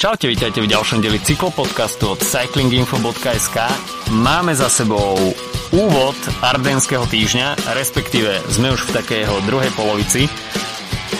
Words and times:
Čaute, 0.00 0.32
vítajte 0.32 0.64
v 0.64 0.72
ďalšom 0.72 1.04
deli 1.04 1.20
cyklopodcastu 1.20 2.16
od 2.16 2.24
cyclinginfo.sk. 2.24 3.56
Máme 4.16 4.56
za 4.56 4.72
sebou 4.72 5.12
úvod 5.76 6.16
Ardenského 6.40 7.04
týždňa, 7.04 7.76
respektíve 7.76 8.32
sme 8.48 8.72
už 8.72 8.88
v 8.88 8.96
takého 8.96 9.36
druhej 9.44 9.68
polovici. 9.76 10.24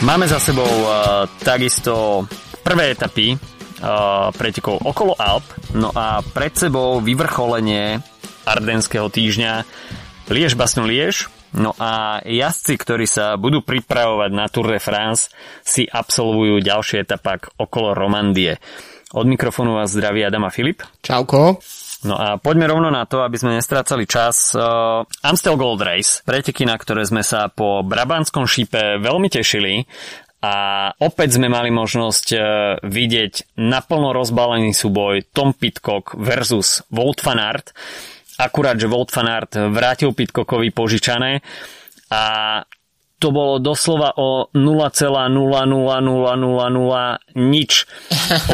Máme 0.00 0.24
za 0.24 0.40
sebou 0.40 0.64
uh, 0.64 1.28
takisto 1.44 2.24
prvé 2.64 2.96
etapy 2.96 3.36
uh, 3.36 4.32
pretekov 4.32 4.80
okolo 4.80 5.12
Alp, 5.12 5.44
no 5.76 5.92
a 5.92 6.24
pred 6.24 6.56
sebou 6.56 7.04
vyvrcholenie 7.04 8.00
Ardenského 8.48 9.12
týždňa 9.12 9.68
Liež 10.32 10.56
Basnu 10.56 10.88
Liež, 10.88 11.28
No 11.56 11.74
a 11.78 12.22
jazdci, 12.22 12.78
ktorí 12.78 13.06
sa 13.10 13.34
budú 13.34 13.66
pripravovať 13.66 14.30
na 14.30 14.46
Tour 14.46 14.70
de 14.70 14.78
France, 14.78 15.34
si 15.66 15.82
absolvujú 15.82 16.62
ďalší 16.62 17.02
etapak 17.02 17.50
okolo 17.58 17.94
Romandie. 17.94 18.62
Od 19.10 19.26
mikrofónu 19.26 19.74
vás 19.74 19.90
zdraví 19.90 20.22
Adama 20.22 20.54
Filip. 20.54 20.86
Čauko. 21.02 21.58
No 22.00 22.14
a 22.16 22.40
poďme 22.40 22.70
rovno 22.70 22.88
na 22.88 23.04
to, 23.04 23.26
aby 23.26 23.36
sme 23.36 23.58
nestrácali 23.58 24.06
čas. 24.06 24.54
Uh, 24.56 25.04
Amstel 25.26 25.58
Gold 25.58 25.82
Race, 25.84 26.24
preteky, 26.24 26.64
na 26.64 26.78
ktoré 26.78 27.04
sme 27.04 27.20
sa 27.20 27.52
po 27.52 27.84
Brabanskom 27.84 28.48
šípe 28.48 29.02
veľmi 29.02 29.28
tešili 29.28 29.84
a 30.40 30.88
opäť 30.96 31.36
sme 31.36 31.52
mali 31.52 31.68
možnosť 31.68 32.26
uh, 32.32 32.40
vidieť 32.80 33.60
naplno 33.60 34.16
rozbalený 34.16 34.72
súboj 34.72 35.28
Tom 35.36 35.52
Pitcock 35.52 36.16
versus 36.16 36.80
Wout 36.88 37.20
van 37.20 37.42
Aert 37.42 37.76
akurát, 38.40 38.80
že 38.80 38.88
Volt 38.88 39.12
Fanart 39.12 39.52
vrátil 39.70 40.16
Pitcockovi 40.16 40.72
požičané 40.72 41.44
a 42.08 42.22
to 43.20 43.28
bolo 43.36 43.60
doslova 43.60 44.16
o 44.16 44.48
0,00000 44.56 45.36
nič. 47.36 47.70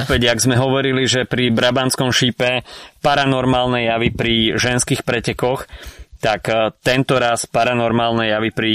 Opäť, 0.03 0.21
jak 0.27 0.43
sme 0.43 0.59
hovorili, 0.59 1.07
že 1.07 1.23
pri 1.23 1.55
Brabanskom 1.55 2.11
šípe 2.11 2.67
paranormálne 2.99 3.87
javy 3.87 4.11
pri 4.11 4.35
ženských 4.59 5.07
pretekoch, 5.07 5.71
tak 6.19 6.51
e, 6.51 6.75
tento 6.83 7.15
raz 7.23 7.47
paranormálne 7.47 8.27
javy 8.27 8.51
pri 8.51 8.73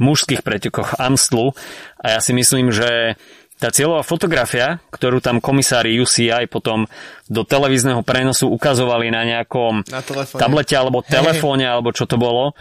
mužských 0.00 0.40
pretekoch 0.40 0.96
Amstlu. 0.96 1.52
A 2.00 2.16
ja 2.16 2.20
si 2.24 2.32
myslím, 2.32 2.72
že 2.72 3.20
tá 3.58 3.70
cieľová 3.70 4.02
fotografia, 4.02 4.82
ktorú 4.90 5.22
tam 5.22 5.38
komisári 5.38 5.94
UCI 5.96 6.50
potom 6.50 6.90
do 7.30 7.46
televízneho 7.46 8.02
prenosu 8.02 8.50
ukazovali 8.50 9.08
na 9.14 9.22
nejakom 9.24 9.86
na 9.88 10.02
tablete 10.36 10.74
alebo 10.74 11.06
telefóne, 11.06 11.64
alebo 11.64 11.94
čo 11.94 12.04
to 12.04 12.18
bolo, 12.18 12.52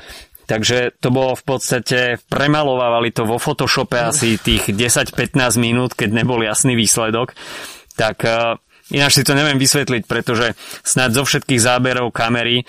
takže 0.45 0.93
to 1.01 1.09
bolo 1.09 1.33
v 1.33 1.43
podstate, 1.43 1.99
premalovávali 2.29 3.09
to 3.09 3.25
vo 3.25 3.41
Photoshope 3.41 3.97
asi 3.99 4.37
tých 4.37 4.69
10-15 4.69 5.33
minút, 5.57 5.97
keď 5.97 6.13
nebol 6.13 6.39
jasný 6.45 6.77
výsledok, 6.77 7.33
tak 7.97 8.21
uh, 8.23 8.59
ináč 8.93 9.21
si 9.21 9.23
to 9.25 9.33
neviem 9.33 9.57
vysvetliť, 9.57 10.03
pretože 10.05 10.53
snad 10.85 11.15
zo 11.15 11.25
všetkých 11.25 11.61
záberov 11.61 12.13
kamery 12.13 12.63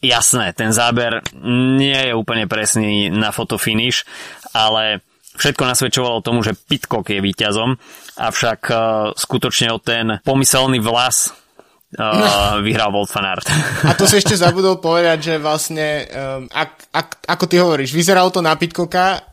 jasné, 0.00 0.56
ten 0.56 0.72
záber 0.72 1.20
nie 1.76 2.08
je 2.08 2.16
úplne 2.16 2.48
presný 2.48 3.12
na 3.12 3.34
fotofinish, 3.34 4.08
ale 4.56 5.04
Všetko 5.40 5.64
nasvedčovalo 5.64 6.20
tomu, 6.20 6.44
že 6.44 6.52
Pitcock 6.52 7.08
je 7.08 7.24
víťazom, 7.24 7.80
avšak 8.20 8.60
uh, 8.68 8.78
skutočne 9.16 9.72
o 9.72 9.80
ten 9.80 10.20
pomyselný 10.20 10.84
vlas 10.84 11.32
uh, 11.96 12.60
vyhral 12.60 12.92
Volt. 12.92 13.08
A 13.88 13.96
to 13.96 14.04
si 14.04 14.20
ešte 14.20 14.36
zabudol 14.36 14.78
povedať, 14.78 15.18
že 15.32 15.34
vlastne, 15.40 16.04
um, 16.12 16.44
ak, 16.52 16.70
ak, 16.92 17.08
ako 17.24 17.44
ty 17.48 17.56
hovoríš, 17.56 17.96
vyzeralo 17.96 18.28
to 18.28 18.44
na 18.44 18.52
Pitcocka, 18.54 19.24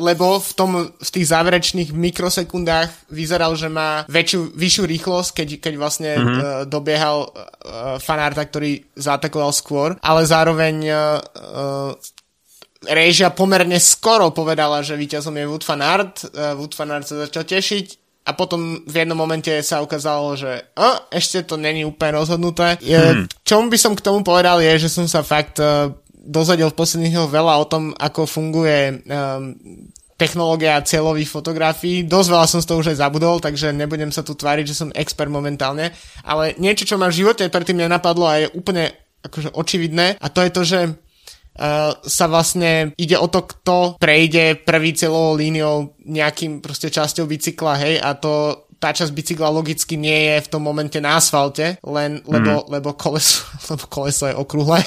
lebo 0.00 0.40
v, 0.40 0.52
tom, 0.56 0.70
v 0.96 1.10
tých 1.12 1.28
záverečných 1.28 1.92
mikrosekundách 1.92 3.12
vyzeral, 3.12 3.52
že 3.52 3.68
má 3.68 4.08
väčšiu, 4.08 4.56
vyššiu 4.56 4.84
rýchlosť, 4.88 5.30
keď, 5.36 5.48
keď 5.60 5.74
vlastne 5.76 6.10
mm-hmm. 6.16 6.40
uh, 6.40 6.44
dobiehal 6.64 7.28
uh, 7.28 7.30
fanárta, 8.00 8.48
ktorý 8.48 8.80
zaatakoval 8.96 9.52
skôr, 9.52 9.88
ale 10.00 10.24
zároveň 10.24 10.76
uh, 10.88 10.96
uh, 11.20 11.92
Režia 12.88 13.30
pomerne 13.30 13.78
skoro 13.78 14.34
povedala, 14.34 14.82
že 14.82 14.98
víťazom 14.98 15.38
je 15.38 15.46
Wood 15.46 15.64
van 15.66 15.82
Aert. 15.82 16.26
Uh, 16.30 16.58
Wood 16.58 16.74
van 16.74 16.98
Aert 16.98 17.06
sa 17.06 17.26
začal 17.26 17.46
tešiť 17.46 17.86
a 18.22 18.38
potom 18.38 18.86
v 18.86 18.94
jednom 19.02 19.18
momente 19.18 19.50
sa 19.66 19.82
ukázalo, 19.82 20.38
že 20.38 20.70
oh, 20.78 20.96
ešte 21.10 21.42
to 21.42 21.58
není 21.58 21.82
úplne 21.82 22.22
rozhodnuté. 22.22 22.78
Hmm. 22.78 23.26
Čomu 23.42 23.66
by 23.66 23.78
som 23.78 23.98
k 23.98 24.04
tomu 24.04 24.22
povedal 24.22 24.62
je, 24.62 24.86
že 24.86 24.94
som 24.94 25.10
sa 25.10 25.26
fakt 25.26 25.58
uh, 25.58 25.90
dozvedel 26.22 26.70
v 26.70 26.78
posledných 26.78 27.18
dňoch 27.18 27.30
veľa 27.34 27.54
o 27.58 27.66
tom, 27.66 27.90
ako 27.98 28.30
funguje 28.30 29.02
um, 29.10 29.58
technológia 30.14 30.78
cieľových 30.86 31.26
fotografií. 31.26 32.06
Dosť 32.06 32.28
veľa 32.30 32.46
som 32.46 32.60
z 32.62 32.68
toho 32.70 32.78
už 32.78 32.94
aj 32.94 33.02
zabudol, 33.02 33.42
takže 33.42 33.74
nebudem 33.74 34.14
sa 34.14 34.22
tu 34.22 34.38
tváriť, 34.38 34.64
že 34.70 34.78
som 34.78 34.94
expert 34.94 35.26
momentálne. 35.26 35.90
Ale 36.22 36.54
niečo, 36.62 36.86
čo 36.86 36.94
ma 36.94 37.10
v 37.10 37.18
živote 37.26 37.50
predtým 37.50 37.82
nenapadlo 37.82 38.30
a 38.30 38.46
je 38.46 38.54
úplne 38.54 38.94
akože 39.26 39.50
očividné 39.50 40.22
a 40.22 40.26
to 40.30 40.46
je 40.46 40.50
to, 40.50 40.62
že 40.62 40.80
sa 42.02 42.26
vlastne 42.32 42.96
ide 42.96 43.16
o 43.20 43.28
to, 43.28 43.44
kto 43.44 44.00
prejde 44.00 44.64
prvý 44.64 44.96
celovou 44.96 45.36
líniou 45.36 45.94
nejakým 46.00 46.64
proste 46.64 46.88
časťou 46.88 47.28
bicykla, 47.28 47.74
hej, 47.76 47.94
a 48.00 48.16
to 48.16 48.64
tá 48.82 48.90
časť 48.90 49.14
bicykla 49.14 49.46
logicky 49.46 49.94
nie 49.94 50.34
je 50.34 50.36
v 50.42 50.50
tom 50.50 50.66
momente 50.66 50.98
na 50.98 51.22
asfalte, 51.22 51.78
len 51.86 52.18
lebo, 52.26 52.66
mm. 52.66 52.74
lebo, 52.74 52.98
koleso, 52.98 53.46
lebo 53.70 53.86
koleso 53.86 54.26
je 54.26 54.34
okrúhle. 54.34 54.82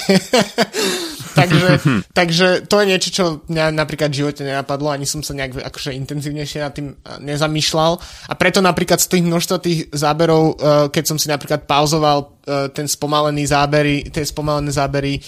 takže, 1.38 1.68
takže 2.20 2.46
to 2.68 2.84
je 2.84 2.86
niečo, 2.92 3.08
čo 3.08 3.24
mňa 3.48 3.72
napríklad 3.72 4.12
v 4.12 4.20
živote 4.20 4.44
nenapadlo, 4.44 4.92
ani 4.92 5.08
som 5.08 5.24
sa 5.24 5.32
nejak 5.32 5.64
akože 5.64 5.96
intenzívnejšie 5.96 6.60
nad 6.60 6.76
tým 6.76 6.92
nezamýšľal. 7.24 7.92
A 8.28 8.32
preto 8.36 8.60
napríklad 8.60 9.00
z 9.00 9.16
tých 9.16 9.24
množstva 9.24 9.56
tých 9.64 9.88
záberov, 9.96 10.44
uh, 10.44 10.92
keď 10.92 11.04
som 11.08 11.16
si 11.16 11.32
napríklad 11.32 11.64
pauzoval 11.64 12.36
ten 12.46 12.86
spomalený 12.86 13.42
zábery, 13.50 14.06
tie 14.06 14.22
spomalené 14.22 14.70
zábery 14.70 15.18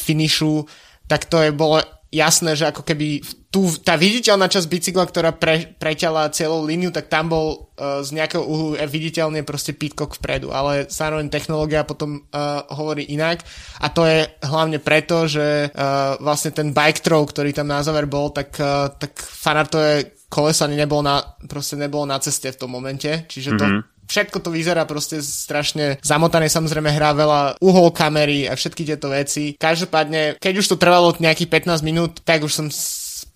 finišu, 0.00 0.66
tak 1.06 1.30
to 1.30 1.38
je 1.42 1.50
bolo 1.54 1.82
jasné, 2.16 2.54
že 2.54 2.70
ako 2.70 2.86
keby 2.86 3.20
tu, 3.50 3.66
tá 3.82 3.96
viditeľná 3.98 4.46
časť 4.46 4.68
bicykla, 4.68 5.04
ktorá 5.08 5.30
pre, 5.34 5.76
preťala 5.76 6.32
celú 6.32 6.64
líniu, 6.64 6.92
tak 6.92 7.10
tam 7.10 7.32
bol 7.32 7.46
uh, 7.76 8.00
z 8.04 8.14
nejakého 8.14 8.44
uhlu 8.44 8.76
viditeľne 8.88 9.42
proste 9.42 9.72
Pitcock 9.74 10.16
vpredu, 10.16 10.52
ale 10.52 10.86
zároveň 10.86 11.28
technológia 11.28 11.82
potom 11.82 12.20
uh, 12.30 12.62
hovorí 12.72 13.08
inak. 13.10 13.42
A 13.80 13.90
to 13.90 14.06
je 14.06 14.28
hlavne 14.44 14.78
preto, 14.78 15.26
že 15.26 15.72
uh, 15.72 16.16
vlastne 16.22 16.52
ten 16.54 16.70
bike 16.70 17.02
throw, 17.02 17.24
ktorý 17.26 17.52
tam 17.52 17.68
na 17.68 17.82
záver 17.82 18.06
bol, 18.06 18.30
tak, 18.30 18.54
uh, 18.60 18.92
tak 18.92 19.16
fanartové 19.18 20.16
koleso 20.30 20.66
ani 20.66 20.78
nebolo 20.78 21.02
na, 21.06 21.22
proste 21.46 21.78
nebolo 21.78 22.06
na 22.06 22.18
ceste 22.20 22.50
v 22.50 22.60
tom 22.60 22.70
momente, 22.70 23.28
čiže 23.28 23.56
to 23.56 23.66
mm-hmm 23.66 23.95
všetko 24.06 24.38
to 24.42 24.50
vyzerá 24.54 24.86
proste 24.86 25.20
strašne 25.20 25.98
zamotané, 26.00 26.46
samozrejme 26.46 26.90
hrá 26.90 27.12
veľa 27.12 27.60
uhol 27.60 27.90
kamery 27.90 28.46
a 28.46 28.54
všetky 28.54 28.86
tieto 28.86 29.10
veci. 29.10 29.58
Každopádne, 29.58 30.38
keď 30.38 30.54
už 30.62 30.66
to 30.74 30.80
trvalo 30.80 31.14
nejakých 31.18 31.68
15 31.70 31.82
minút, 31.86 32.22
tak 32.22 32.46
už 32.46 32.52
som 32.52 32.66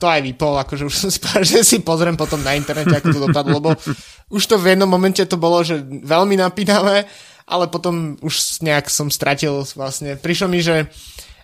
to 0.00 0.06
aj 0.08 0.20
vypol, 0.24 0.56
akože 0.56 0.88
už 0.88 0.96
som 0.96 1.10
spal, 1.20 1.44
že 1.44 1.60
si 1.60 1.84
pozriem 1.84 2.16
potom 2.16 2.40
na 2.40 2.56
internete, 2.56 2.96
ako 2.96 3.08
to 3.12 3.20
dopadlo, 3.28 3.60
lebo 3.60 3.70
už 4.32 4.42
to 4.48 4.56
v 4.56 4.72
jednom 4.74 4.88
momente 4.88 5.20
to 5.20 5.36
bolo, 5.36 5.60
že 5.60 5.84
veľmi 5.84 6.40
napínavé, 6.40 7.04
ale 7.44 7.64
potom 7.68 8.16
už 8.24 8.64
nejak 8.64 8.88
som 8.88 9.12
stratil 9.12 9.66
vlastne. 9.76 10.16
Prišlo 10.16 10.46
mi, 10.48 10.62
že 10.62 10.86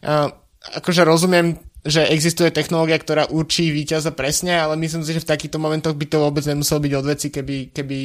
uh, 0.07 0.31
akože 0.79 1.03
rozumiem, 1.03 1.59
že 1.87 2.03
existuje 2.11 2.51
technológia, 2.51 2.99
ktorá 2.99 3.31
určí 3.31 3.71
víťaza 3.71 4.11
presne, 4.11 4.59
ale 4.59 4.75
myslím 4.75 5.07
si, 5.07 5.15
že 5.15 5.23
v 5.23 5.31
takýchto 5.31 5.63
momentoch 5.63 5.95
by 5.95 6.07
to 6.11 6.19
vôbec 6.19 6.43
nemuselo 6.43 6.83
byť 6.83 6.93
od 6.99 7.07
veci, 7.07 7.29
keby, 7.31 7.71
keby 7.71 7.99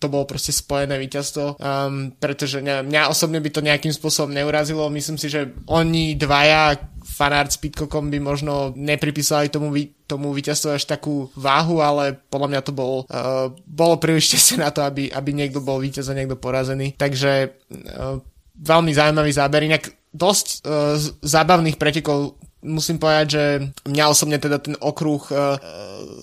to 0.00 0.08
bolo 0.08 0.24
proste 0.24 0.56
spojené 0.56 0.96
víťazstvo, 0.96 1.60
um, 1.60 2.08
pretože 2.16 2.64
neviem, 2.64 2.88
mňa 2.88 3.12
osobne 3.12 3.36
by 3.36 3.52
to 3.52 3.60
nejakým 3.60 3.92
spôsobom 3.92 4.32
neurazilo. 4.32 4.88
Myslím 4.88 5.20
si, 5.20 5.28
že 5.28 5.52
oni 5.68 6.16
dvaja, 6.16 6.80
fanart 7.04 7.52
s 7.52 7.60
Pitcockom 7.60 8.08
by 8.08 8.16
možno 8.16 8.72
nepripísali 8.72 9.52
tomu, 9.52 9.76
tomu 10.08 10.32
víťazstvu 10.32 10.72
až 10.72 10.88
takú 10.88 11.28
váhu, 11.36 11.84
ale 11.84 12.16
podľa 12.32 12.48
mňa 12.48 12.60
to 12.64 12.72
bolo, 12.72 13.04
uh, 13.12 13.52
bolo 13.68 14.00
príliš 14.00 14.32
šťastie 14.32 14.56
na 14.56 14.72
to, 14.72 14.80
aby, 14.88 15.12
aby 15.12 15.30
niekto 15.36 15.60
bol 15.60 15.76
víťaz 15.76 16.08
a 16.08 16.16
niekto 16.16 16.40
porazený. 16.40 16.96
Takže 16.96 17.60
uh, 17.60 18.24
veľmi 18.56 18.96
zaujímavý 18.96 19.36
záber. 19.36 19.68
Inak 19.68 19.92
dosť 20.16 20.64
uh, 20.64 20.96
zábavných 21.20 21.76
pretekov 21.76 22.40
musím 22.64 22.96
povedať, 22.96 23.26
že 23.28 23.44
mňa 23.84 24.04
osobne 24.08 24.40
teda 24.40 24.64
ten 24.64 24.80
okruh 24.80 25.20
uh, 25.28 25.60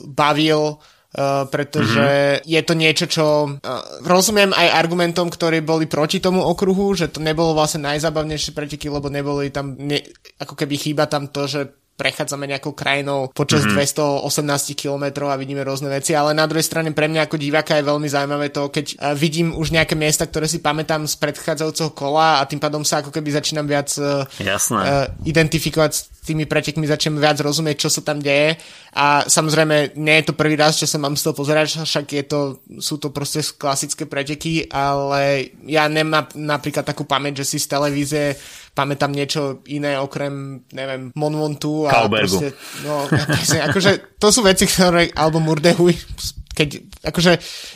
bavil 0.10 0.82
Uh, 1.08 1.48
pretože 1.48 2.04
mm-hmm. 2.04 2.44
je 2.44 2.62
to 2.68 2.74
niečo, 2.76 3.06
čo 3.08 3.26
uh, 3.48 3.58
rozumiem 4.04 4.52
aj 4.52 4.76
argumentom, 4.76 5.32
ktorí 5.32 5.64
boli 5.64 5.88
proti 5.88 6.20
tomu 6.20 6.44
okruhu, 6.44 6.92
že 7.00 7.08
to 7.08 7.24
nebolo 7.24 7.56
vlastne 7.56 7.88
najzábavnejšie 7.88 8.52
preteky, 8.52 8.92
lebo 8.92 9.08
neboli 9.08 9.48
tam, 9.48 9.80
ne, 9.80 10.04
ako 10.36 10.60
keby 10.60 10.76
chýba 10.76 11.08
tam 11.08 11.32
to, 11.32 11.48
že 11.48 11.72
prechádzame 11.98 12.46
nejakou 12.46 12.78
krajinou 12.78 13.34
počas 13.34 13.66
mm-hmm. 13.66 14.22
218 14.22 14.78
km 14.78 15.34
a 15.34 15.36
vidíme 15.36 15.66
rôzne 15.66 15.90
veci, 15.90 16.14
ale 16.14 16.38
na 16.38 16.46
druhej 16.46 16.64
strane 16.64 16.94
pre 16.94 17.10
mňa 17.10 17.26
ako 17.26 17.42
diváka 17.42 17.74
je 17.74 17.90
veľmi 17.90 18.06
zaujímavé 18.06 18.54
to, 18.54 18.70
keď 18.70 18.86
uh, 18.94 19.18
vidím 19.18 19.58
už 19.58 19.74
nejaké 19.74 19.98
miesta, 19.98 20.30
ktoré 20.30 20.46
si 20.46 20.62
pamätám 20.62 21.10
z 21.10 21.18
predchádzajúceho 21.18 21.98
kola 21.98 22.38
a 22.40 22.46
tým 22.46 22.62
pádom 22.62 22.86
sa 22.86 23.02
ako 23.02 23.10
keby 23.10 23.34
začínam 23.34 23.66
viac 23.66 23.90
uh, 23.98 24.30
uh, 24.30 25.10
identifikovať 25.26 25.92
s 25.98 26.02
tými 26.22 26.46
pretekmi, 26.46 26.86
začnem 26.86 27.18
viac 27.18 27.42
rozumieť, 27.42 27.88
čo 27.88 27.90
sa 27.90 28.06
tam 28.06 28.22
deje 28.22 28.62
a 28.94 29.26
samozrejme 29.26 29.98
nie 29.98 30.16
je 30.22 30.26
to 30.30 30.38
prvý 30.38 30.54
raz, 30.54 30.78
čo 30.78 30.86
sa 30.86 31.02
mám 31.02 31.18
z 31.18 31.26
toho 31.26 31.34
pozerať, 31.34 31.82
však 31.82 32.06
je 32.14 32.24
to, 32.30 32.40
sú 32.78 33.02
to 33.02 33.10
proste 33.10 33.42
klasické 33.58 34.06
preteky, 34.06 34.70
ale 34.70 35.50
ja 35.66 35.90
nemám 35.90 36.30
napríklad 36.38 36.86
takú 36.86 37.10
pamäť, 37.10 37.42
že 37.42 37.56
si 37.56 37.58
z 37.58 37.72
televízie 37.74 38.26
pamätám 38.78 39.10
niečo 39.10 39.66
iné 39.66 39.98
okrem, 39.98 40.62
neviem, 40.70 41.10
Monmontu 41.18 41.90
a 41.90 42.06
Kaubergu. 42.06 42.38
proste, 42.38 42.48
no, 42.86 43.10
presne, 43.10 43.66
akože 43.66 43.92
to 44.22 44.28
sú 44.30 44.46
veci, 44.46 44.70
ktoré, 44.70 45.10
alebo 45.18 45.42
Murdehuj, 45.42 45.98
keď, 46.58 46.70
akože 47.06 47.32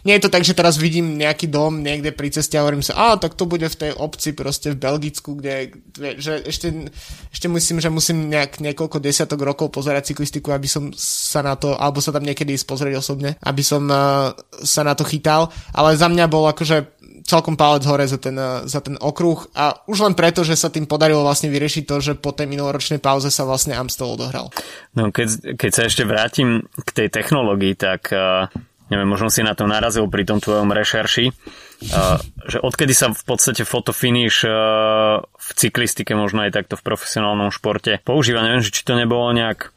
nie 0.10 0.18
je 0.18 0.24
to 0.26 0.34
tak, 0.34 0.42
že 0.42 0.58
teraz 0.58 0.82
vidím 0.82 1.14
nejaký 1.22 1.46
dom 1.46 1.86
niekde 1.86 2.10
pri 2.10 2.34
ceste 2.34 2.58
a 2.58 2.66
hovorím 2.66 2.82
sa, 2.82 2.98
a 2.98 3.22
tak 3.22 3.38
to 3.38 3.46
bude 3.46 3.70
v 3.70 3.78
tej 3.78 3.92
obci 3.94 4.34
proste 4.34 4.74
v 4.74 4.82
Belgicku, 4.82 5.38
kde, 5.38 5.78
že 6.18 6.42
ešte, 6.50 6.90
ešte 7.30 7.46
musím, 7.46 7.78
že 7.78 7.94
musím 7.94 8.34
nejak 8.34 8.58
niekoľko 8.58 8.98
desiatok 8.98 9.46
rokov 9.46 9.70
pozerať 9.70 10.14
cyklistiku, 10.14 10.50
aby 10.50 10.66
som 10.66 10.90
sa 10.98 11.46
na 11.46 11.54
to, 11.54 11.78
alebo 11.78 12.02
sa 12.02 12.10
tam 12.10 12.26
niekedy 12.26 12.58
ísť 12.58 12.66
pozrieť 12.66 12.98
osobne, 12.98 13.38
aby 13.46 13.62
som 13.62 13.86
uh, 13.86 14.34
sa 14.66 14.82
na 14.82 14.98
to 14.98 15.06
chytal, 15.06 15.54
ale 15.78 15.94
za 15.94 16.10
mňa 16.10 16.26
bol 16.26 16.50
akože 16.50 17.01
celkom 17.26 17.56
palec 17.58 17.86
hore 17.86 18.06
za 18.10 18.18
ten, 18.18 18.36
za 18.66 18.80
ten 18.82 18.98
okruh 18.98 19.48
a 19.54 19.86
už 19.88 20.06
len 20.06 20.14
preto, 20.18 20.42
že 20.42 20.58
sa 20.58 20.74
tým 20.74 20.90
podarilo 20.90 21.22
vlastne 21.22 21.50
vyriešiť 21.54 21.84
to, 21.86 21.96
že 22.02 22.14
po 22.18 22.34
tej 22.34 22.50
minuloročnej 22.50 23.00
pauze 23.00 23.30
sa 23.30 23.46
vlastne 23.46 23.78
Amstel 23.78 24.10
odohral. 24.10 24.50
No 24.98 25.14
keď, 25.14 25.58
keď 25.58 25.72
sa 25.72 25.84
ešte 25.88 26.04
vrátim 26.04 26.66
k 26.66 26.90
tej 26.92 27.08
technológii, 27.14 27.78
tak 27.78 28.12
uh, 28.12 28.50
neviem, 28.92 29.08
možno 29.08 29.32
si 29.32 29.46
na 29.46 29.56
to 29.56 29.70
narazil 29.70 30.10
pri 30.12 30.28
tom 30.28 30.44
tvojom 30.44 30.74
rešerši, 30.74 31.26
uh, 31.32 32.20
že 32.50 32.58
odkedy 32.60 32.92
sa 32.92 33.14
v 33.14 33.24
podstate 33.24 33.64
fotofinish 33.64 34.44
uh, 34.44 35.24
v 35.24 35.50
cyklistike, 35.56 36.12
možno 36.18 36.44
aj 36.44 36.58
takto 36.58 36.76
v 36.76 36.86
profesionálnom 36.86 37.54
športe 37.54 38.04
používa, 38.04 38.44
neviem, 38.44 38.66
či 38.66 38.84
to 38.84 39.00
nebolo 39.00 39.32
nejak 39.32 39.72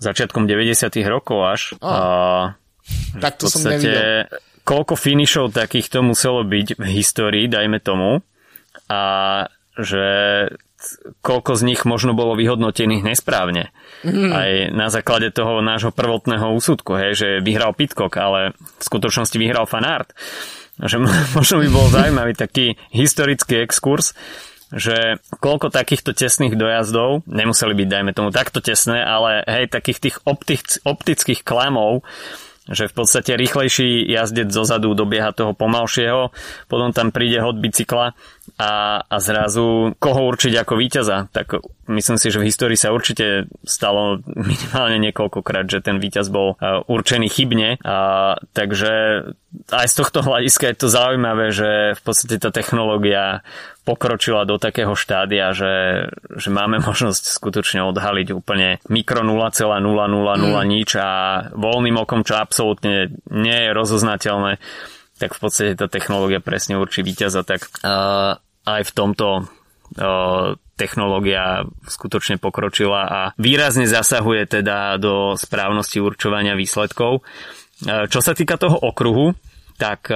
začiatkom 0.00 0.44
90 0.44 0.92
rokov 1.08 1.38
až. 1.46 1.62
Oh. 1.80 1.88
Uh, 1.88 3.20
tak 3.22 3.38
to 3.38 3.46
podstate, 3.46 3.62
som 3.62 3.70
nevidel 3.70 4.49
koľko 4.70 4.94
finishov 4.94 5.50
takýchto 5.50 6.06
muselo 6.06 6.46
byť 6.46 6.78
v 6.78 6.84
histórii, 6.94 7.50
dajme 7.50 7.82
tomu, 7.82 8.22
a 8.86 9.02
že 9.74 10.06
koľko 11.20 11.58
z 11.58 11.62
nich 11.66 11.82
možno 11.82 12.14
bolo 12.14 12.38
vyhodnotených 12.38 13.02
nesprávne. 13.02 13.74
Mm. 14.06 14.30
Aj 14.30 14.50
na 14.70 14.86
základe 14.88 15.34
toho 15.34 15.58
nášho 15.60 15.90
prvotného 15.90 16.54
úsudku, 16.54 16.94
hej, 16.96 17.12
že 17.18 17.28
vyhral 17.42 17.74
Pitcock, 17.74 18.14
ale 18.16 18.54
v 18.54 18.82
skutočnosti 18.82 19.36
vyhral 19.36 19.66
Fanart. 19.66 20.14
Že 20.78 21.02
možno 21.36 21.60
by 21.60 21.68
bol 21.68 21.86
zaujímavý 21.90 22.32
taký 22.38 22.78
historický 22.94 23.66
exkurs, 23.66 24.14
že 24.70 25.18
koľko 25.42 25.74
takýchto 25.74 26.14
tesných 26.14 26.54
dojazdov, 26.54 27.26
nemuseli 27.26 27.74
byť, 27.74 27.88
dajme 27.90 28.12
tomu, 28.14 28.30
takto 28.30 28.62
tesné, 28.62 29.02
ale 29.02 29.42
hej, 29.50 29.66
takých 29.66 29.98
tých 29.98 30.16
optic, 30.22 30.78
optických 30.86 31.42
klamov 31.42 32.06
že 32.70 32.86
v 32.86 32.94
podstate 33.02 33.34
rýchlejší 33.34 34.06
jazdec 34.06 34.48
zozadu 34.54 34.94
dobieha 34.94 35.34
toho 35.34 35.52
pomalšieho, 35.52 36.30
potom 36.70 36.94
tam 36.94 37.10
príde 37.10 37.42
hod 37.42 37.58
bicykla 37.58 38.14
a, 38.60 39.04
a 39.08 39.16
zrazu 39.20 39.96
koho 39.96 40.28
určiť 40.28 40.52
ako 40.60 40.74
víťaza. 40.76 41.32
Tak 41.32 41.64
myslím 41.88 42.18
si, 42.20 42.28
že 42.28 42.40
v 42.40 42.48
histórii 42.48 42.76
sa 42.76 42.92
určite 42.92 43.48
stalo 43.64 44.20
minimálne 44.50 45.00
niekoľkokrát, 45.10 45.64
že 45.70 45.80
ten 45.84 45.96
víťaz 45.96 46.28
bol 46.28 46.56
uh, 46.56 46.84
určený 46.84 47.28
chybne. 47.32 47.80
A, 47.80 48.36
takže 48.52 49.24
aj 49.72 49.86
z 49.88 49.94
tohto 49.94 50.20
hľadiska 50.22 50.70
je 50.70 50.76
to 50.76 50.88
zaujímavé, 50.92 51.50
že 51.50 51.96
v 51.96 52.00
podstate 52.04 52.36
tá 52.38 52.52
technológia 52.52 53.42
pokročila 53.88 54.44
do 54.44 54.60
takého 54.60 54.92
štádia, 54.92 55.56
že, 55.56 56.06
že 56.36 56.48
máme 56.52 56.78
možnosť 56.88 57.40
skutočne 57.40 57.80
odhaliť 57.88 58.28
úplne 58.36 58.78
mikro 58.92 59.24
0,000 59.24 59.56
mm. 59.80 60.56
nič 60.68 60.90
a 61.00 61.08
voľným 61.56 61.96
okom, 61.96 62.22
čo 62.22 62.36
absolútne 62.36 63.08
nie 63.32 63.58
je 63.66 63.70
rozoznateľné, 63.72 64.60
tak 65.20 65.36
v 65.36 65.40
podstate 65.44 65.76
tá 65.76 65.92
technológia 65.92 66.40
presne 66.40 66.80
určí 66.80 67.04
víťaza, 67.04 67.44
tak 67.44 67.68
uh, 67.84 68.40
aj 68.64 68.82
v 68.88 68.92
tomto 68.96 69.44
uh, 69.44 70.56
technológia 70.80 71.68
skutočne 71.84 72.40
pokročila 72.40 73.04
a 73.04 73.20
výrazne 73.36 73.84
zasahuje 73.84 74.48
teda 74.48 74.96
do 74.96 75.36
správnosti 75.36 76.00
určovania 76.00 76.56
výsledkov. 76.56 77.20
Čo 77.84 78.20
sa 78.24 78.32
týka 78.32 78.56
toho 78.56 78.80
okruhu, 78.80 79.36
tak 79.76 80.08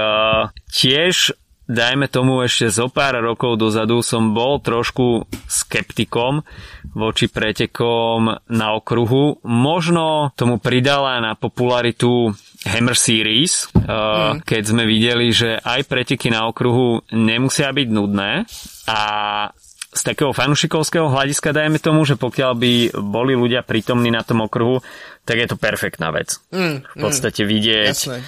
tiež 0.73 1.37
dajme 1.69 2.09
tomu 2.09 2.45
ešte 2.45 2.69
zo 2.69 2.93
pár 2.93 3.21
rokov 3.21 3.57
dozadu 3.57 4.05
som 4.05 4.37
bol 4.37 4.61
trošku 4.61 5.29
skeptikom 5.49 6.45
voči 6.93 7.29
pretekom 7.29 8.37
na 8.49 8.67
okruhu. 8.77 9.41
Možno 9.45 10.33
tomu 10.37 10.61
pridala 10.61 11.21
na 11.25 11.33
popularitu 11.37 12.37
Hammer 12.65 12.97
Series, 12.97 13.69
mm. 13.77 14.43
keď 14.45 14.63
sme 14.65 14.89
videli, 14.89 15.31
že 15.31 15.61
aj 15.61 15.85
preteky 15.85 16.33
na 16.33 16.49
okruhu 16.49 17.05
nemusia 17.13 17.69
byť 17.71 17.89
nudné 17.93 18.49
a 18.89 19.03
z 19.95 20.03
takého 20.03 20.35
fanušikovského 20.35 21.07
hľadiska 21.07 21.55
dajme 21.55 21.79
tomu, 21.79 22.03
že 22.03 22.19
pokiaľ 22.19 22.53
by 22.59 22.73
boli 22.99 23.39
ľudia 23.39 23.63
prítomní 23.63 24.11
na 24.11 24.27
tom 24.27 24.43
okruhu, 24.43 24.83
tak 25.23 25.39
je 25.39 25.47
to 25.47 25.57
perfektná 25.57 26.11
vec. 26.11 26.43
Mm, 26.51 26.83
v 26.83 26.97
podstate 26.99 27.47
mm, 27.47 27.49
vidieť 27.49 27.95
jasné, 27.95 28.19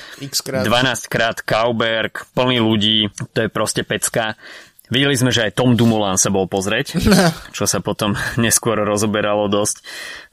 12 0.62 1.10
krát 1.10 1.42
Kauberg, 1.42 2.22
plný 2.32 2.62
ľudí, 2.62 3.10
to 3.34 3.44
je 3.44 3.50
proste 3.50 3.82
pecka. 3.82 4.38
Videli 4.86 5.18
sme, 5.18 5.34
že 5.34 5.50
aj 5.50 5.58
Tom 5.58 5.74
Dumoulin 5.74 6.18
sa 6.18 6.30
bol 6.30 6.46
pozrieť, 6.46 6.98
čo 7.56 7.64
sa 7.66 7.82
potom 7.82 8.14
neskôr 8.44 8.78
rozoberalo 8.82 9.50
dosť, 9.50 9.76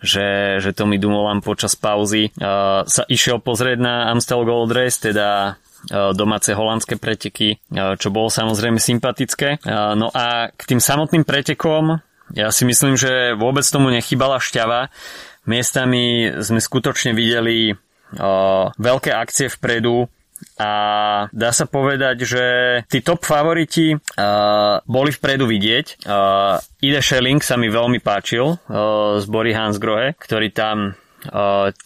že, 0.01 0.27
že 0.61 0.75
Tommy 0.75 1.01
Dumoulin 1.01 1.41
počas 1.41 1.73
pauzy 1.73 2.29
uh, 2.37 2.85
sa 2.85 3.03
išiel 3.09 3.41
pozrieť 3.41 3.77
na 3.81 4.13
Amstel 4.13 4.45
Gold 4.45 4.73
Race, 4.73 5.01
teda 5.01 5.57
E, 5.91 6.15
domáce 6.15 6.55
holandské 6.55 6.95
preteky, 6.95 7.59
e, 7.59 7.95
čo 7.99 8.07
bolo 8.07 8.31
samozrejme 8.31 8.79
sympatické. 8.79 9.59
E, 9.59 9.67
no 9.99 10.07
a 10.15 10.47
k 10.55 10.61
tým 10.63 10.79
samotným 10.79 11.27
pretekom 11.27 11.99
ja 12.33 12.49
si 12.55 12.63
myslím, 12.63 12.95
že 12.95 13.35
vôbec 13.35 13.67
tomu 13.67 13.91
nechybala 13.91 14.39
šťava. 14.39 14.87
Miestami 15.43 16.31
sme 16.39 16.63
skutočne 16.63 17.11
videli 17.11 17.75
veľké 18.79 19.11
akcie 19.11 19.51
vpredu, 19.51 20.07
a 20.59 20.71
dá 21.33 21.49
sa 21.53 21.65
povedať, 21.65 22.15
že 22.25 22.45
tí 22.91 23.01
top 23.01 23.25
favoriti 23.25 23.93
uh, 23.93 24.79
boli 24.85 25.09
vpredu 25.09 25.49
vidieť. 25.49 26.05
Uh, 26.05 26.61
Ide 26.83 27.01
Schelling 27.01 27.41
sa 27.41 27.57
mi 27.57 27.71
veľmi 27.71 28.03
páčil 28.03 28.53
uh, 28.53 28.57
z 29.17 29.25
Bory 29.29 29.55
Hansgrohe, 29.55 30.19
ktorý 30.19 30.49
tam 30.53 30.97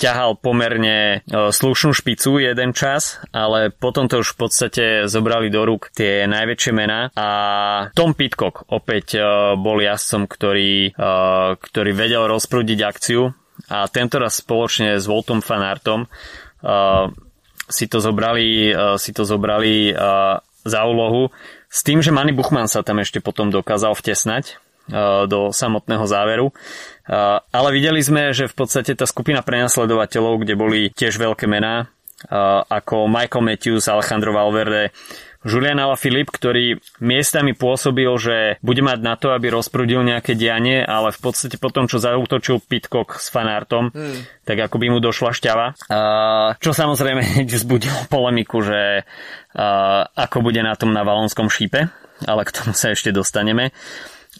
ťahal 0.01 0.41
pomerne 0.41 1.21
slušnú 1.29 1.93
špicu 1.93 2.41
jeden 2.41 2.73
čas, 2.73 3.21
ale 3.29 3.69
potom 3.69 4.09
to 4.09 4.25
už 4.25 4.33
v 4.33 4.39
podstate 4.41 4.85
zobrali 5.05 5.53
do 5.53 5.61
rúk 5.61 5.93
tie 5.93 6.25
najväčšie 6.25 6.73
mená 6.73 7.13
a 7.13 7.29
Tom 7.93 8.17
Pitcock 8.17 8.65
opäť 8.73 9.21
bol 9.61 9.77
jazdcom, 9.77 10.25
ktorý, 10.25 10.89
ktorý 11.53 11.91
vedel 11.93 12.25
rozprúdiť 12.25 12.79
akciu 12.81 13.29
a 13.69 13.85
tento 13.93 14.17
raz 14.17 14.41
spoločne 14.41 14.97
s 14.97 15.05
Voltom 15.05 15.45
Fanartom 15.45 16.09
si 17.67 17.85
to 17.91 17.99
zobrali, 17.99 18.71
si 18.97 19.11
to 19.11 19.27
zobrali 19.27 19.91
za 20.67 20.81
úlohu 20.83 21.31
s 21.67 21.83
tým, 21.83 21.99
že 21.99 22.15
Manny 22.15 22.31
Buchmann 22.31 22.71
sa 22.71 22.83
tam 22.83 23.03
ešte 23.03 23.19
potom 23.19 23.51
dokázal 23.51 23.95
vtesnať 23.95 24.59
do 25.27 25.51
samotného 25.51 26.07
záveru. 26.07 26.55
Ale 27.51 27.69
videli 27.75 27.99
sme, 27.99 28.31
že 28.31 28.47
v 28.47 28.55
podstate 28.55 28.95
tá 28.95 29.03
skupina 29.03 29.43
prenasledovateľov, 29.43 30.47
kde 30.47 30.55
boli 30.55 30.79
tiež 30.95 31.19
veľké 31.19 31.43
mená, 31.43 31.91
ako 32.71 33.11
Michael 33.11 33.43
Matthews, 33.45 33.91
Alejandro 33.91 34.31
Valverde, 34.31 34.95
Julian 35.47 35.79
Alaphilippe, 35.79 36.35
ktorý 36.35 36.77
miestami 36.99 37.55
pôsobil, 37.55 38.11
že 38.19 38.59
bude 38.59 38.83
mať 38.83 38.99
na 38.99 39.15
to, 39.15 39.31
aby 39.31 39.47
rozprudil 39.47 40.03
nejaké 40.03 40.35
dianie, 40.35 40.83
ale 40.83 41.15
v 41.15 41.19
podstate 41.23 41.55
potom, 41.55 41.87
čo 41.87 42.03
zautočil 42.03 42.59
Pitcock 42.59 43.15
s 43.15 43.31
fanártom, 43.31 43.89
hmm. 43.89 44.43
tak 44.43 44.59
ako 44.67 44.75
by 44.77 44.87
mu 44.91 44.99
došla 44.99 45.31
šťava. 45.31 45.67
Čo 46.59 46.71
samozrejme 46.75 47.23
vzbudilo 47.47 48.11
polemiku, 48.11 48.59
že 48.59 49.07
ako 50.13 50.43
bude 50.43 50.59
na 50.61 50.75
tom 50.75 50.91
na 50.91 51.07
Valonskom 51.07 51.47
šípe, 51.47 51.87
ale 52.27 52.41
k 52.43 52.51
tomu 52.51 52.75
sa 52.75 52.91
ešte 52.91 53.15
dostaneme 53.15 53.71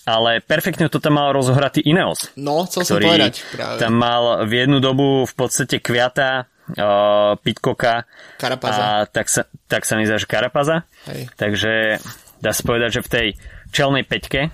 ale 0.07 0.39
perfektne 0.39 0.87
to 0.87 1.03
tam 1.03 1.19
mal 1.19 1.35
rozohratý 1.35 1.83
Ineos. 1.83 2.31
No, 2.39 2.63
chcel 2.63 2.87
som 2.87 2.95
povedať 3.03 3.43
práve. 3.51 3.79
Tam 3.83 3.91
mal 3.91 4.47
v 4.47 4.63
jednu 4.63 4.79
dobu 4.79 5.27
v 5.27 5.33
podstate 5.35 5.83
kviata 5.83 6.47
uh, 6.75 7.39
Pitkoka 7.39 8.03
Karapaza. 8.35 8.81
a 8.81 8.87
tak 9.07 9.27
sa, 9.31 9.47
tak 9.67 9.87
sa 9.87 9.95
mi 9.95 10.03
zdá, 10.03 10.19
že 10.19 10.27
Karapaza. 10.27 10.83
Hej. 11.07 11.31
Takže 11.39 12.03
dá 12.43 12.51
sa 12.51 12.63
povedať, 12.63 12.99
že 12.99 13.05
v 13.05 13.11
tej 13.11 13.27
čelnej 13.71 14.03
peťke 14.03 14.51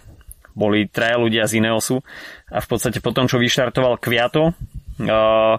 boli 0.53 0.85
traja 0.85 1.17
ľudia 1.17 1.49
z 1.49 1.57
Ineosu 1.57 2.01
a 2.53 2.61
v 2.61 2.67
podstate 2.69 3.01
potom, 3.01 3.25
čo 3.25 3.41
vyštartoval 3.41 3.97
Kviato, 3.97 4.53
uh, 4.53 5.55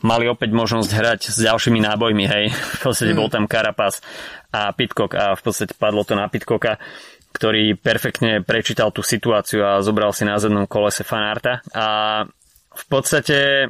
mali 0.00 0.24
opäť 0.30 0.50
možnosť 0.56 0.90
hrať 0.94 1.20
s 1.28 1.38
ďalšími 1.44 1.80
nábojmi, 1.84 2.24
hej. 2.24 2.44
V 2.80 2.90
podstate 2.90 3.12
mm. 3.12 3.18
bol 3.18 3.28
tam 3.28 3.44
Carapaz 3.44 4.00
a 4.48 4.72
Pitcock 4.72 5.12
a 5.12 5.36
v 5.36 5.42
podstate 5.44 5.76
padlo 5.76 6.02
to 6.08 6.16
na 6.16 6.26
Pitcocka 6.32 6.80
ktorý 7.28 7.76
perfektne 7.78 8.42
prečítal 8.42 8.90
tú 8.90 9.04
situáciu 9.04 9.62
a 9.62 9.84
zobral 9.84 10.10
si 10.16 10.24
na 10.24 10.40
zadnom 10.40 10.66
kolese 10.66 11.04
fanárta. 11.04 11.60
A 11.76 12.24
v 12.72 12.84
podstate 12.88 13.68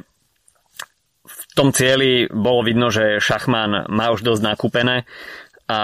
v 1.49 1.53
tom 1.57 1.73
cieli 1.73 2.29
bolo 2.29 2.61
vidno, 2.61 2.93
že 2.93 3.17
Šachman 3.17 3.89
má 3.89 4.05
už 4.13 4.21
dosť 4.21 4.41
nakúpené 4.45 5.09
a 5.65 5.81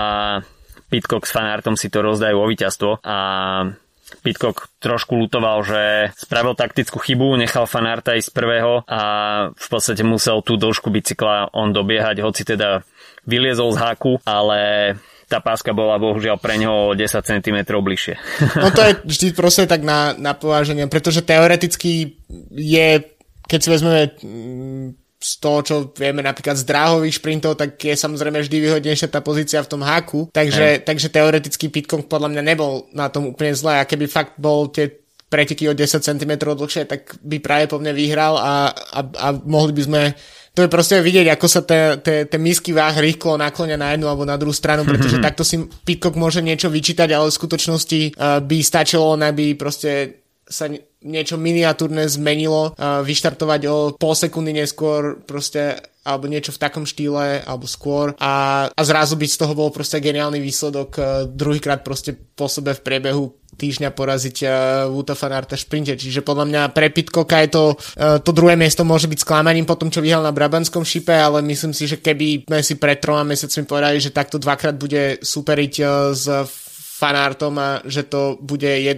Pitcock 0.89 1.25
s 1.25 1.33
fanártom 1.33 1.73
si 1.73 1.89
to 1.89 2.05
rozdajú 2.05 2.37
o 2.37 2.49
víťazstvo 2.49 3.01
a 3.01 3.17
Pitcock 4.21 4.69
trošku 4.77 5.17
lutoval, 5.17 5.65
že 5.65 5.81
spravil 6.13 6.53
taktickú 6.53 7.01
chybu, 7.01 7.41
nechal 7.41 7.65
fanárta 7.65 8.13
ísť 8.13 8.29
prvého 8.31 8.85
a 8.85 9.01
v 9.49 9.67
podstate 9.67 10.05
musel 10.05 10.45
tú 10.45 10.61
dĺžku 10.61 10.93
bicykla 10.93 11.49
on 11.57 11.73
dobiehať, 11.73 12.21
hoci 12.21 12.45
teda 12.45 12.85
vyliezol 13.25 13.73
z 13.73 13.81
háku, 13.81 14.21
ale 14.21 14.93
tá 15.25 15.41
páska 15.41 15.73
bola 15.73 15.97
bohužiaľ 15.97 16.37
pre 16.37 16.61
ňoho 16.61 16.93
10 16.93 17.01
cm 17.17 17.57
bližšie. 17.65 18.15
No 18.61 18.69
to 18.69 18.81
je 18.85 18.91
vždy 19.01 19.27
proste 19.33 19.65
tak 19.65 19.81
na, 19.81 20.13
na 20.13 20.37
pováženie, 20.37 20.85
pretože 20.85 21.25
teoreticky 21.25 22.21
je, 22.53 22.87
keď 23.49 23.59
si 23.59 23.69
vezmeme 23.73 24.01
z 25.25 25.41
toho, 25.41 25.59
čo 25.65 25.75
vieme 25.97 26.21
napríklad 26.21 26.53
z 26.53 26.69
dráhových 26.69 27.17
šprintov, 27.17 27.57
tak 27.57 27.81
je 27.81 27.97
samozrejme 27.97 28.45
vždy 28.45 28.57
výhodnejšia 28.61 29.09
tá 29.09 29.25
pozícia 29.25 29.57
v 29.65 29.71
tom 29.73 29.81
háku, 29.81 30.29
takže, 30.29 30.85
takže 30.85 31.09
teoreticky 31.09 31.73
Pitcock 31.73 32.05
podľa 32.05 32.29
mňa 32.29 32.43
nebol 32.45 32.85
na 32.93 33.09
tom 33.09 33.33
úplne 33.33 33.57
zle. 33.57 33.81
A 33.81 33.89
keby 33.89 34.05
fakt 34.05 34.37
bol 34.37 34.69
tie 34.69 34.93
preteky 35.25 35.65
o 35.65 35.73
10 35.73 36.05
cm 36.05 36.31
dlhšie, 36.37 36.85
tak 36.85 37.17
by 37.25 37.41
práve 37.41 37.65
po 37.65 37.81
mne 37.81 37.97
vyhral 37.97 38.37
a, 38.37 38.69
a, 38.69 38.99
a 39.01 39.27
mohli 39.33 39.73
by 39.73 39.81
sme 39.81 40.01
to 40.55 40.63
je 40.63 40.71
proste 40.71 41.03
vidieť, 41.03 41.35
ako 41.35 41.47
sa 41.51 41.67
tie 41.67 42.39
misky 42.39 42.71
váh 42.71 42.95
rýchlo 42.95 43.35
naklonia 43.35 43.75
na 43.75 43.91
jednu 43.91 44.07
alebo 44.07 44.23
na 44.23 44.39
druhú 44.39 44.55
stranu, 44.55 44.85
pretože 44.87 45.19
takto 45.19 45.43
si 45.43 45.59
Pitcock 45.83 46.15
môže 46.15 46.39
niečo 46.39 46.71
vyčítať, 46.71 47.11
ale 47.11 47.27
v 47.27 47.37
skutočnosti 47.43 48.01
uh, 48.15 48.39
by 48.39 48.57
stačilo, 48.63 49.19
aby 49.19 49.59
proste 49.59 50.23
sa 50.47 50.69
niečo 51.05 51.37
miniatúrne 51.37 52.09
zmenilo, 52.09 52.73
vyštartovať 52.81 53.61
o 53.69 53.75
pol 53.93 54.13
sekundy 54.17 54.57
neskôr 54.57 55.21
proste 55.21 55.77
alebo 56.05 56.29
niečo 56.29 56.53
v 56.53 56.61
takom 56.61 56.85
štýle, 56.85 57.41
alebo 57.49 57.65
skôr 57.65 58.13
a, 58.21 58.67
a 58.69 58.81
zrazu 58.85 59.17
by 59.17 59.25
z 59.25 59.41
toho 59.41 59.57
bol 59.57 59.73
proste 59.73 59.97
geniálny 59.97 60.37
výsledok 60.37 60.89
uh, 61.01 61.25
druhýkrát 61.25 61.81
proste 61.81 62.13
po 62.13 62.45
sebe 62.45 62.77
v 62.77 62.85
priebehu 62.85 63.33
týždňa 63.57 63.89
poraziť 63.89 64.37
uh, 64.45 64.49
Wuta 64.93 65.17
Fanarta 65.17 65.57
šprinte. 65.57 65.97
Čiže 65.97 66.21
podľa 66.21 66.45
mňa 66.45 66.61
pre 66.77 66.93
Pitcocka 66.93 67.41
je 67.41 67.49
to, 67.49 67.63
uh, 67.73 68.21
to 68.21 68.29
druhé 68.37 68.53
miesto 68.53 68.85
môže 68.85 69.09
byť 69.09 69.25
sklamaním 69.25 69.65
po 69.65 69.81
tom, 69.81 69.89
čo 69.89 70.05
vyhral 70.05 70.21
na 70.21 70.29
Brabanskom 70.29 70.85
šipe, 70.85 71.09
ale 71.09 71.41
myslím 71.41 71.73
si, 71.73 71.89
že 71.89 71.97
keby 71.97 72.45
sme 72.45 72.61
si 72.61 72.77
pred 72.77 73.01
troma 73.01 73.25
mesiacmi 73.25 73.65
povedali, 73.65 73.97
že 73.97 74.13
takto 74.13 74.37
dvakrát 74.37 74.77
bude 74.77 75.17
superiť 75.25 75.73
uh, 75.81 76.13
s 76.13 76.29
fanartom 77.05 77.53
a 77.61 77.69
že 77.85 78.09
to 78.09 78.41
bude 78.41 78.65
1-1 78.65 78.97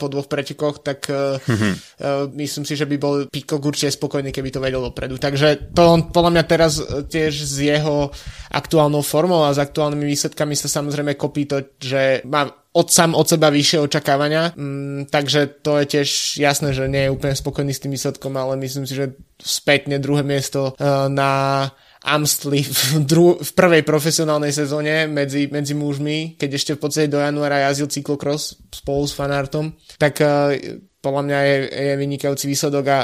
po 0.00 0.08
dvoch 0.08 0.24
pretekoch, 0.24 0.80
tak 0.80 1.04
mm-hmm. 1.12 1.72
uh, 1.76 2.32
myslím 2.40 2.64
si, 2.64 2.72
že 2.72 2.88
by 2.88 2.96
bol 2.96 3.14
Pikok 3.28 3.60
určite 3.60 3.92
spokojný, 3.92 4.32
keby 4.32 4.48
to 4.48 4.64
vedel 4.64 4.80
dopredu. 4.80 5.20
Takže 5.20 5.76
to 5.76 5.82
on 5.84 6.08
podľa 6.08 6.40
mňa 6.40 6.44
teraz 6.48 6.80
e, 6.80 7.04
tiež 7.04 7.32
s 7.36 7.60
jeho 7.60 8.08
aktuálnou 8.48 9.04
formou 9.04 9.44
a 9.44 9.52
s 9.52 9.60
aktuálnymi 9.60 10.08
výsledkami 10.08 10.56
sa 10.56 10.72
samozrejme 10.72 11.20
kopí 11.20 11.44
to, 11.44 11.76
že 11.76 12.24
má 12.24 12.48
od 12.72 12.88
sam 12.88 13.12
od 13.12 13.28
seba 13.28 13.52
vyššie 13.52 13.84
očakávania, 13.84 14.56
mm, 14.56 15.12
takže 15.12 15.60
to 15.60 15.76
je 15.84 15.84
tiež 15.98 16.08
jasné, 16.40 16.72
že 16.72 16.88
nie 16.88 17.04
je 17.04 17.12
úplne 17.12 17.36
spokojný 17.36 17.76
s 17.76 17.84
tým 17.84 17.92
výsledkom, 17.92 18.32
ale 18.32 18.56
myslím 18.64 18.88
si, 18.88 18.96
že 18.96 19.12
spätne 19.36 20.00
druhé 20.00 20.24
miesto 20.24 20.72
uh, 20.72 21.12
na 21.12 21.68
Amstli 22.02 22.66
v, 22.66 23.06
dru- 23.06 23.38
v 23.38 23.50
prvej 23.54 23.86
profesionálnej 23.86 24.50
sezóne 24.50 25.06
medzi, 25.06 25.46
medzi 25.46 25.72
mužmi, 25.72 26.34
keď 26.34 26.50
ešte 26.58 26.72
v 26.74 26.82
podstate 26.82 27.08
do 27.08 27.22
januára 27.22 27.70
jazdil 27.70 27.88
cyklokros 27.88 28.58
spolu 28.74 29.06
s 29.06 29.14
fanartom, 29.14 29.70
tak 30.02 30.18
uh, 30.18 30.58
podľa 31.02 31.22
mňa 31.26 31.38
je, 31.42 31.56
je 31.66 31.94
vynikajúci 31.98 32.46
výsledok 32.46 32.84
a 32.86 32.98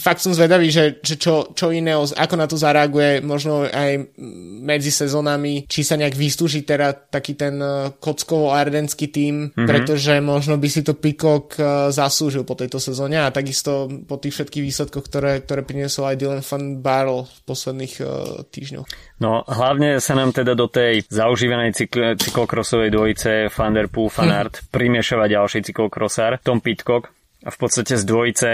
fakt 0.00 0.24
som 0.24 0.32
zvedavý, 0.32 0.72
že, 0.72 1.04
že 1.04 1.20
čo, 1.20 1.52
čo 1.52 1.68
iné, 1.68 1.92
ako 1.92 2.34
na 2.40 2.48
to 2.48 2.56
zareaguje 2.56 3.20
možno 3.20 3.68
aj 3.68 4.16
medzi 4.64 4.88
sezónami, 4.88 5.68
či 5.68 5.84
sa 5.84 6.00
nejak 6.00 6.16
vystúži 6.16 6.64
teda 6.64 7.12
taký 7.12 7.36
ten 7.36 7.60
e, 7.60 7.92
kockovo-ardenský 8.00 9.12
tým, 9.12 9.52
mm-hmm. 9.52 9.68
pretože 9.68 10.16
možno 10.24 10.56
by 10.56 10.68
si 10.72 10.80
to 10.80 10.96
Pikok 10.96 11.60
e, 11.60 11.62
zaslúžil 11.92 12.48
po 12.48 12.56
tejto 12.56 12.80
sezóne 12.80 13.20
a 13.20 13.28
takisto 13.28 13.92
po 14.08 14.16
tých 14.16 14.40
všetkých 14.40 14.64
výsledkoch, 14.64 15.04
ktoré, 15.04 15.44
ktoré 15.44 15.60
priniesol 15.60 16.08
aj 16.08 16.16
Dylan 16.16 16.40
van 16.40 16.64
Barrel 16.80 17.28
v 17.28 17.38
posledných 17.44 17.94
uh, 18.00 18.08
týždňoch. 18.48 18.88
No 19.20 19.44
hlavne 19.44 20.00
sa 20.00 20.16
nám 20.16 20.32
teda 20.32 20.56
do 20.56 20.66
tej 20.66 21.04
zaužívanej 21.06 21.76
cykl- 21.76 22.16
cyklokrosovej 22.16 22.90
dvojice 22.90 23.30
Van 23.52 23.74
der 23.76 23.92
Poel, 23.92 24.10
Van 24.10 24.32
Aert 24.32 24.58
hm. 24.58 24.62
primiešava 24.72 25.28
ďalší 25.28 25.62
cyklokrosár 25.62 26.40
Tom 26.40 26.64
Pitcock, 26.64 27.12
a 27.42 27.48
v 27.50 27.58
podstate 27.58 27.98
z 27.98 28.04
dvojice 28.06 28.50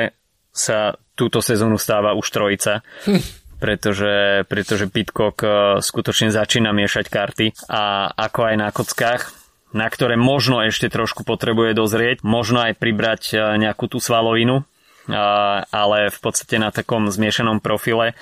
sa 0.53 0.97
túto 1.13 1.45
sezónu 1.45 1.77
stáva 1.77 2.17
už 2.17 2.27
trojica. 2.31 2.81
Hm. 3.07 3.23
Pretože, 3.59 4.47
pretože 4.47 4.87
Pitcock 4.87 5.43
e, 5.43 5.51
skutočne 5.83 6.31
začína 6.31 6.71
miešať 6.71 7.11
karty 7.11 7.47
a 7.67 8.07
ako 8.07 8.41
aj 8.47 8.55
na 8.55 8.71
kockách, 8.71 9.35
na 9.75 9.91
ktoré 9.91 10.15
možno 10.15 10.63
ešte 10.63 10.87
trošku 10.87 11.27
potrebuje 11.27 11.75
dozrieť, 11.75 12.23
možno 12.23 12.63
aj 12.63 12.79
pribrať 12.79 13.35
e, 13.35 13.59
nejakú 13.59 13.91
tú 13.91 13.99
svalovinu, 13.99 14.63
ale 15.75 16.15
v 16.15 16.19
podstate 16.23 16.63
na 16.63 16.71
takom 16.71 17.11
zmiešanom 17.11 17.59
profile 17.59 18.15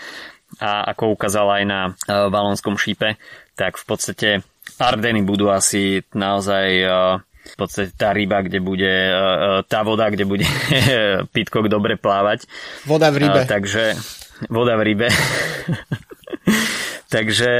a 0.56 0.88
ako 0.96 1.12
ukázal 1.12 1.60
aj 1.60 1.64
na 1.68 1.80
e, 1.84 1.90
valonskom 2.32 2.80
šípe, 2.80 3.20
tak 3.60 3.76
v 3.76 3.84
podstate 3.84 4.28
Ardeny 4.80 5.20
budú 5.20 5.52
asi 5.52 6.00
naozaj 6.16 6.80
v 7.46 7.56
podstate 7.56 7.94
tá 7.94 8.10
ryba, 8.10 8.42
kde 8.42 8.58
bude 8.58 8.90
e, 8.90 9.12
e, 9.12 9.62
tá 9.70 9.86
voda, 9.86 10.10
kde 10.10 10.26
bude 10.26 10.46
Pitcock 11.34 11.70
dobre 11.70 11.94
plávať. 11.94 12.50
Voda 12.84 13.08
v 13.14 13.26
rybe. 13.26 13.46
Takže 13.46 13.94
voda 14.50 14.74
v 14.76 14.82
rybe. 14.92 15.08
takže 17.14 17.50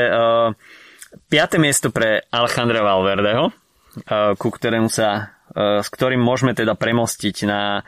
piaté 1.30 1.56
miesto 1.56 1.88
pre 1.94 2.26
Alejandra 2.28 2.84
Valverdeho, 2.84 3.54
ku 4.36 4.48
ktorému 4.52 4.90
sa 4.92 5.36
s 5.56 5.88
ktorým 5.88 6.20
môžeme 6.20 6.52
teda 6.52 6.76
premostiť 6.76 7.36
na 7.48 7.80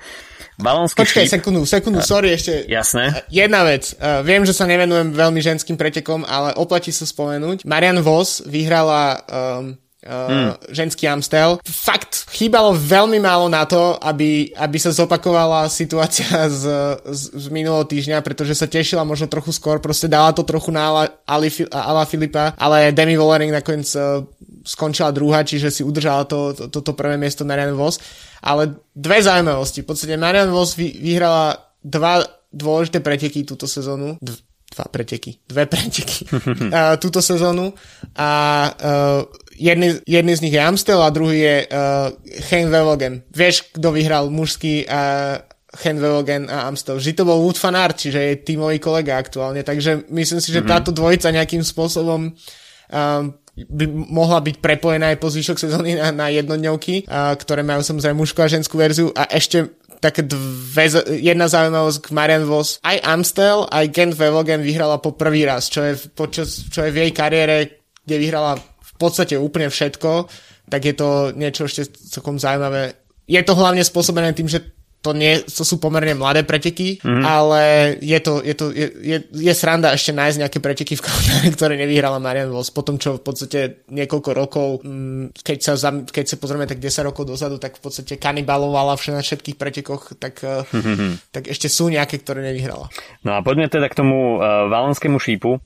balónsky 0.56 1.04
Počkaj, 1.04 1.28
šíp. 1.28 1.34
sekundu, 1.36 1.68
sekundu, 1.68 2.00
sorry, 2.00 2.32
ešte. 2.32 2.64
Jasné. 2.64 3.28
Jedna 3.28 3.60
vec. 3.68 3.92
Viem, 4.24 4.48
že 4.48 4.56
sa 4.56 4.64
nevenujem 4.64 5.12
veľmi 5.12 5.40
ženským 5.44 5.76
pretekom, 5.76 6.24
ale 6.24 6.56
oplatí 6.56 6.96
sa 6.96 7.04
spomenúť. 7.04 7.68
Marian 7.68 8.00
Vos 8.00 8.40
vyhrala 8.48 9.20
um, 9.20 9.76
Uh, 9.98 10.54
ženský 10.70 11.10
Amstel. 11.10 11.58
Fakt, 11.66 12.30
chýbalo 12.30 12.70
veľmi 12.70 13.18
málo 13.18 13.50
na 13.50 13.66
to, 13.66 13.98
aby, 13.98 14.54
aby 14.54 14.78
sa 14.78 14.94
zopakovala 14.94 15.66
situácia 15.66 16.46
z, 16.62 16.62
z, 17.02 17.22
z 17.34 17.46
minulého 17.50 17.82
týždňa, 17.82 18.22
pretože 18.22 18.54
sa 18.54 18.70
tešila 18.70 19.02
možno 19.02 19.26
trochu 19.26 19.50
skôr, 19.50 19.82
proste 19.82 20.06
dala 20.06 20.30
to 20.30 20.46
trochu 20.46 20.70
na 20.70 20.86
Ala, 20.86 21.04
Ali, 21.26 21.50
Ala 21.74 22.06
Filipa, 22.06 22.54
ale 22.54 22.94
Demi 22.94 23.18
Vollering 23.18 23.50
nakoniec 23.50 23.90
uh, 23.98 24.22
skončila 24.62 25.10
druhá, 25.10 25.42
čiže 25.42 25.74
si 25.74 25.82
udržala 25.82 26.30
to, 26.30 26.54
to, 26.54 26.64
toto 26.70 26.94
prvé 26.94 27.18
miesto 27.18 27.42
Marian 27.42 27.74
Vos. 27.74 27.98
Ale 28.38 28.78
dve 28.94 29.18
zaujímavosti. 29.18 29.82
V 29.82 29.88
podstate 29.90 30.14
Marian 30.14 30.54
Vos 30.54 30.78
vy, 30.78 30.94
vyhrala 30.94 31.58
dva 31.82 32.22
dôležité 32.54 33.02
preteky 33.02 33.42
túto 33.42 33.66
sezónu. 33.66 34.14
Dv, 34.22 34.47
dva 34.78 34.86
preteky, 34.86 35.42
dve 35.42 35.66
preteky 35.66 36.22
uh, 36.30 36.94
túto 37.02 37.18
sezónu 37.18 37.74
a 38.14 38.30
uh, 38.70 39.26
jedný, 39.58 39.98
jedný 40.06 40.32
z 40.38 40.42
nich 40.46 40.54
je 40.54 40.62
Amstel 40.62 41.02
a 41.02 41.10
druhý 41.10 41.38
je 41.42 41.56
uh, 41.66 42.14
Hein 42.54 42.70
Velogen. 42.70 43.26
Vieš, 43.34 43.74
kto 43.74 43.90
vyhral 43.90 44.30
mužský 44.30 44.86
uh, 44.86 45.42
Hen 45.68 46.00
Velogen 46.00 46.48
a 46.48 46.64
Amstel. 46.70 46.96
Vždy 46.96 47.12
to 47.12 47.28
bol 47.28 47.44
Wood 47.44 47.60
van 47.60 47.76
Aert, 47.76 48.00
čiže 48.00 48.20
je 48.22 48.40
tímový 48.40 48.80
kolega 48.80 49.20
aktuálne, 49.20 49.60
takže 49.60 50.08
myslím 50.08 50.40
si, 50.40 50.48
že 50.48 50.64
mm-hmm. 50.64 50.72
táto 50.72 50.90
dvojica 50.96 51.28
nejakým 51.28 51.60
spôsobom 51.60 52.32
um, 52.32 53.24
by 53.58 53.84
mohla 53.90 54.40
byť 54.40 54.64
prepojená 54.64 55.12
aj 55.12 55.18
po 55.20 55.28
zvyšok 55.28 55.58
sezóny 55.60 55.98
na, 55.98 56.14
na 56.14 56.26
jednodňovky, 56.32 57.04
uh, 57.04 57.36
ktoré 57.36 57.60
majú 57.66 57.84
samozrejme 57.84 58.16
mužskú 58.16 58.40
a 58.40 58.48
ženskú 58.48 58.80
verziu 58.80 59.12
a 59.12 59.28
ešte 59.28 59.76
také 59.98 60.22
dve, 60.22 60.90
jedna 61.18 61.50
zaujímavosť 61.50 61.98
k 62.00 62.14
Marian 62.14 62.46
Vos. 62.46 62.78
Aj 62.86 62.98
Amstel, 63.02 63.66
aj 63.66 63.90
Gent 63.90 64.14
Velogen 64.14 64.62
vyhrala 64.62 65.02
po 65.02 65.14
prvý 65.14 65.44
raz, 65.44 65.66
čo 65.66 65.82
je, 65.82 65.98
počas, 66.14 66.70
čo 66.70 66.86
je 66.86 66.94
v 66.94 67.06
jej 67.06 67.12
kariére, 67.12 67.82
kde 68.06 68.16
vyhrala 68.16 68.58
podstate 68.98 69.38
úplne 69.38 69.70
všetko, 69.70 70.26
tak 70.68 70.84
je 70.84 70.94
to 70.98 71.32
niečo 71.32 71.64
ešte 71.70 71.88
celkom 72.10 72.36
zaujímavé. 72.36 72.98
Je 73.24 73.40
to 73.46 73.54
hlavne 73.54 73.80
spôsobené 73.80 74.34
tým, 74.34 74.50
že 74.50 74.60
to, 74.98 75.14
nie, 75.14 75.38
to 75.46 75.62
sú 75.62 75.78
pomerne 75.78 76.18
mladé 76.18 76.42
preteky, 76.42 76.98
mm-hmm. 76.98 77.22
ale 77.22 77.60
je 78.02 78.18
to, 78.18 78.42
je, 78.42 78.54
to 78.58 78.64
je, 78.74 78.86
je, 78.98 79.18
je 79.30 79.52
sranda 79.54 79.94
ešte 79.94 80.10
nájsť 80.10 80.38
nejaké 80.42 80.58
preteky 80.58 80.98
v 80.98 81.04
kalendári, 81.06 81.48
ktoré 81.56 81.74
nevyhrala 81.78 82.18
Marian 82.18 82.50
Vos, 82.50 82.74
potom 82.74 82.98
čo 82.98 83.16
v 83.18 83.22
podstate 83.22 83.86
niekoľko 83.94 84.30
rokov, 84.34 84.68
mm, 84.82 85.38
keď 85.38 85.58
sa, 85.62 85.74
keď 86.02 86.24
sa 86.26 86.36
pozrieme 86.42 86.66
tak 86.66 86.82
10 86.82 87.06
rokov 87.06 87.30
dozadu, 87.30 87.62
tak 87.62 87.78
v 87.78 87.82
podstate 87.86 88.18
kanibalovala 88.18 88.98
na 89.14 89.22
všetkých 89.22 89.54
pretekoch, 89.54 90.18
tak, 90.18 90.42
mm-hmm. 90.42 91.30
tak 91.30 91.46
ešte 91.46 91.70
sú 91.70 91.86
nejaké, 91.86 92.18
ktoré 92.18 92.42
nevyhrala. 92.42 92.90
No 93.22 93.38
a 93.38 93.42
poďme 93.46 93.70
teda 93.70 93.86
k 93.86 93.98
tomu 94.02 94.38
uh, 94.38 94.66
valonskému 94.66 95.22
šípu. 95.22 95.62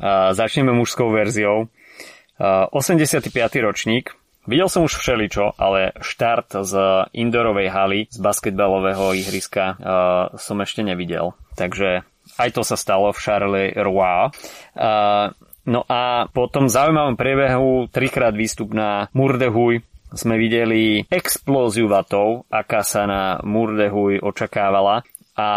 Uh, 0.00 0.32
začneme 0.32 0.72
mužskou 0.72 1.12
verziou. 1.12 1.68
Uh, 2.40 2.64
85. 2.72 3.28
ročník, 3.60 4.16
Videl 4.50 4.66
som 4.66 4.82
už 4.82 4.98
všeličo, 4.98 5.54
ale 5.54 5.94
štart 6.02 6.66
z 6.66 6.74
indoorovej 7.14 7.70
haly, 7.70 8.00
z 8.10 8.18
basketbalového 8.18 9.14
ihriska 9.14 9.78
uh, 9.78 9.78
som 10.34 10.58
ešte 10.58 10.82
nevidel. 10.82 11.38
Takže 11.54 12.02
aj 12.34 12.50
to 12.58 12.66
sa 12.66 12.74
stalo 12.74 13.14
v 13.14 13.22
Charleroi. 13.22 14.34
Uh, 14.74 15.30
no 15.70 15.86
a 15.86 16.26
po 16.34 16.50
tom 16.50 16.66
zaujímavom 16.66 17.14
priebehu 17.14 17.86
trikrát 17.94 18.34
výstup 18.34 18.74
na 18.74 19.06
Murdehuj 19.14 19.86
sme 20.18 20.34
videli 20.34 21.06
explóziu 21.06 21.86
vatov, 21.86 22.50
aká 22.50 22.82
sa 22.82 23.06
na 23.06 23.38
Murdehuj 23.46 24.18
očakávala. 24.18 25.06
A 25.38 25.48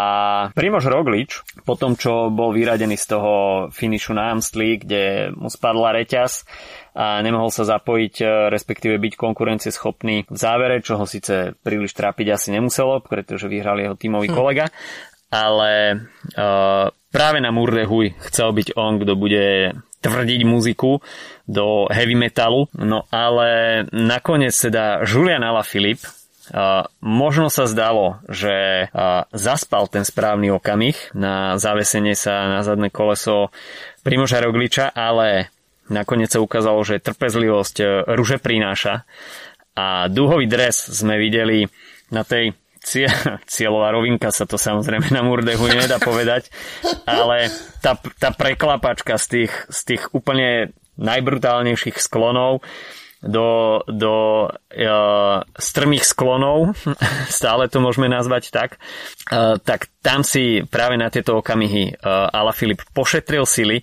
Primož 0.54 0.86
Roglič, 0.86 1.42
po 1.66 1.74
tom, 1.74 1.98
čo 1.98 2.30
bol 2.30 2.54
vyradený 2.54 2.94
z 2.94 3.06
toho 3.18 3.32
finišu 3.74 4.14
na 4.14 4.30
Amstli, 4.30 4.78
kde 4.78 5.34
mu 5.34 5.50
spadla 5.50 5.92
reťaz, 5.98 6.46
a 6.94 7.18
nemohol 7.26 7.50
sa 7.50 7.66
zapojiť, 7.66 8.14
e, 8.22 8.26
respektíve 8.54 9.02
byť 9.02 9.12
konkurencieschopný 9.18 10.30
v 10.30 10.38
závere, 10.38 10.78
čo 10.78 10.94
ho 10.94 11.04
síce 11.10 11.58
príliš 11.66 11.90
trápiť 11.98 12.38
asi 12.38 12.54
nemuselo, 12.54 13.02
pretože 13.02 13.50
vyhral 13.50 13.82
jeho 13.82 13.98
tímový 13.98 14.30
hm. 14.30 14.36
kolega, 14.38 14.70
ale 15.34 16.06
uh, 16.38 16.94
práve 17.10 17.42
na 17.42 17.50
Murdehuj 17.50 18.14
chcel 18.30 18.54
byť 18.54 18.78
on, 18.78 19.02
kto 19.02 19.18
bude 19.18 19.74
tvrdiť 19.98 20.40
muziku 20.46 21.02
do 21.50 21.90
heavy 21.90 22.14
metalu, 22.14 22.70
no 22.78 23.08
ale 23.10 23.82
nakoniec 23.90 24.54
teda 24.54 25.02
Julian 25.02 25.42
Alaphilippe 25.42 26.06
možno 27.00 27.48
sa 27.48 27.64
zdalo, 27.64 28.20
že 28.28 28.88
uh, 28.92 29.24
zaspal 29.32 29.88
ten 29.88 30.04
správny 30.04 30.52
okamih 30.52 31.16
na 31.16 31.56
zavesenie 31.56 32.12
sa 32.12 32.48
na 32.52 32.60
zadné 32.60 32.92
koleso 32.92 33.48
Primoža 34.04 34.44
Rogliča, 34.44 34.92
ale 34.92 35.54
Nakoniec 35.92 36.32
sa 36.32 36.40
ukázalo, 36.40 36.80
že 36.80 37.02
trpezlivosť 37.02 37.76
e, 37.80 37.86
ruže 38.16 38.40
prináša. 38.40 39.04
A 39.76 40.08
dúhový 40.08 40.48
dres 40.48 40.80
sme 40.80 41.20
videli 41.20 41.68
na 42.08 42.24
tej 42.24 42.56
cieľová 43.48 43.96
rovinka 43.96 44.28
sa 44.28 44.44
to 44.44 44.60
samozrejme 44.60 45.08
na 45.08 45.24
Murdehu 45.24 45.64
nedá 45.72 45.96
povedať, 45.96 46.52
ale 47.08 47.48
tá, 47.80 47.96
tá 48.20 48.28
preklapačka 48.28 49.16
z 49.16 49.26
tých, 49.48 49.52
z 49.72 49.80
tých 49.88 50.02
úplne 50.12 50.72
najbrutálnejších 51.00 51.96
sklonov 51.96 52.60
do, 53.24 53.80
do 53.88 54.14
uh, 54.52 55.40
strmých 55.56 56.04
sklonov, 56.04 56.76
stále 57.32 57.72
to 57.72 57.80
môžeme 57.80 58.06
nazvať 58.06 58.52
tak, 58.52 58.70
uh, 59.32 59.56
tak 59.58 59.88
tam 60.04 60.20
si 60.20 60.60
práve 60.68 61.00
na 61.00 61.08
tieto 61.08 61.40
okamihy 61.40 61.96
uh, 61.96 62.28
Ala 62.28 62.52
pošetril 62.92 63.48
sily 63.48 63.80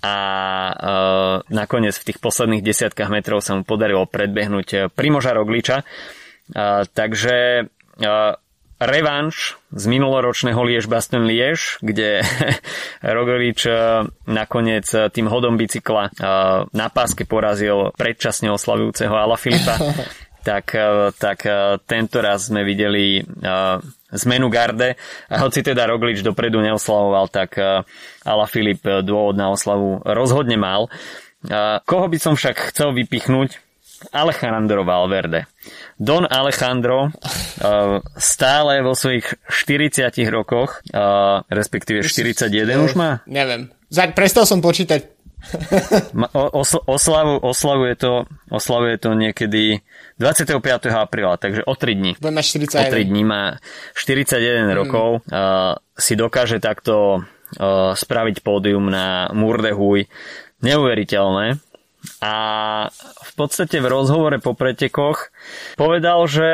a 0.00 0.16
e, 0.72 0.72
nakoniec 1.52 1.92
v 1.92 2.06
tých 2.12 2.18
posledných 2.24 2.64
desiatkách 2.64 3.12
metrov 3.12 3.44
sa 3.44 3.52
mu 3.52 3.68
podarilo 3.68 4.08
predbehnúť 4.08 4.68
e, 4.72 4.78
Primoža 4.88 5.36
Rogliča. 5.36 5.84
E, 5.84 5.84
takže 6.88 7.36
e, 7.60 7.64
revanš 8.80 9.60
z 9.70 9.84
minuloročného 9.86 10.58
Liež 10.64 10.88
Baston 10.88 11.28
Liež, 11.28 11.78
kde 11.84 12.24
Roglič 13.04 13.68
e, 13.68 13.72
nakoniec 14.24 14.88
e, 14.96 15.12
tým 15.12 15.28
hodom 15.28 15.60
bicykla 15.60 16.08
e, 16.08 16.10
na 16.72 16.86
páske 16.88 17.28
porazil 17.28 17.92
predčasne 17.94 18.48
oslavujúceho 18.50 19.12
Ala 19.12 19.36
Filipa. 19.36 19.76
tak, 20.48 20.72
tak 21.20 21.44
tento 21.84 22.16
raz 22.24 22.48
sme 22.48 22.64
videli 22.64 23.20
zmenu 24.12 24.50
garde. 24.50 24.98
A 25.30 25.46
hoci 25.46 25.62
teda 25.62 25.86
Roglič 25.86 26.22
dopredu 26.26 26.58
neoslavoval, 26.60 27.30
tak 27.30 27.58
eh, 27.58 27.82
Ala 28.26 28.46
Filip 28.50 28.82
eh, 28.86 29.02
dôvod 29.02 29.38
na 29.38 29.50
oslavu 29.54 30.02
rozhodne 30.02 30.58
mal. 30.58 30.90
Koho 31.88 32.04
by 32.12 32.18
som 32.20 32.36
však 32.36 32.68
chcel 32.68 32.92
vypichnúť? 32.92 33.64
Alejandro 34.12 34.84
Valverde. 34.84 35.44
Don 35.96 36.24
Alejandro 36.24 37.08
eh, 37.08 37.49
stále 38.16 38.80
vo 38.80 38.96
svojich 38.96 39.36
40 39.48 40.16
rokoch, 40.32 40.80
respektíve 41.52 42.00
41 42.04 42.86
už 42.86 42.92
má? 42.96 43.20
Neviem. 43.28 43.68
Prestal 44.16 44.48
som 44.48 44.64
počítať 44.64 45.20
oslavu, 46.86 47.40
oslavuje, 47.40 47.94
to, 47.96 48.28
oslavuje 48.52 48.96
to 49.00 49.16
niekedy 49.16 49.80
25. 50.20 50.60
apríla, 50.92 51.40
takže 51.40 51.64
o 51.64 51.74
3 51.74 51.94
dní. 51.94 52.12
Bude 52.20 52.42
41. 52.42 52.76
O 52.76 52.90
3 52.92 53.04
dní 53.04 53.22
má 53.24 53.42
41 53.96 54.68
mm. 54.68 54.72
rokov. 54.76 55.08
Uh, 55.26 55.80
si 55.96 56.12
dokáže 56.16 56.60
takto 56.60 57.24
uh, 57.24 57.96
spraviť 57.96 58.44
pódium 58.44 58.92
na 58.92 59.32
Murdehuj. 59.32 60.06
Neuveriteľné. 60.60 61.56
A 62.20 62.34
v 62.96 63.32
podstate 63.36 63.76
v 63.80 63.92
rozhovore 63.92 64.36
po 64.40 64.56
pretekoch 64.56 65.32
povedal, 65.76 66.24
že 66.28 66.48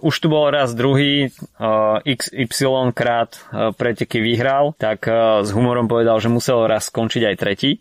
už 0.00 0.14
tu 0.20 0.26
bol 0.28 0.52
raz 0.52 0.76
druhý, 0.76 1.32
uh, 1.60 2.02
XY 2.04 2.92
krát 2.92 3.40
uh, 3.48 3.72
preteky 3.72 4.20
vyhral, 4.20 4.76
tak 4.76 5.08
s 5.44 5.48
humorom 5.52 5.88
povedal, 5.88 6.20
že 6.20 6.28
musel 6.28 6.68
raz 6.68 6.92
skončiť 6.92 7.22
aj 7.32 7.36
tretí. 7.40 7.80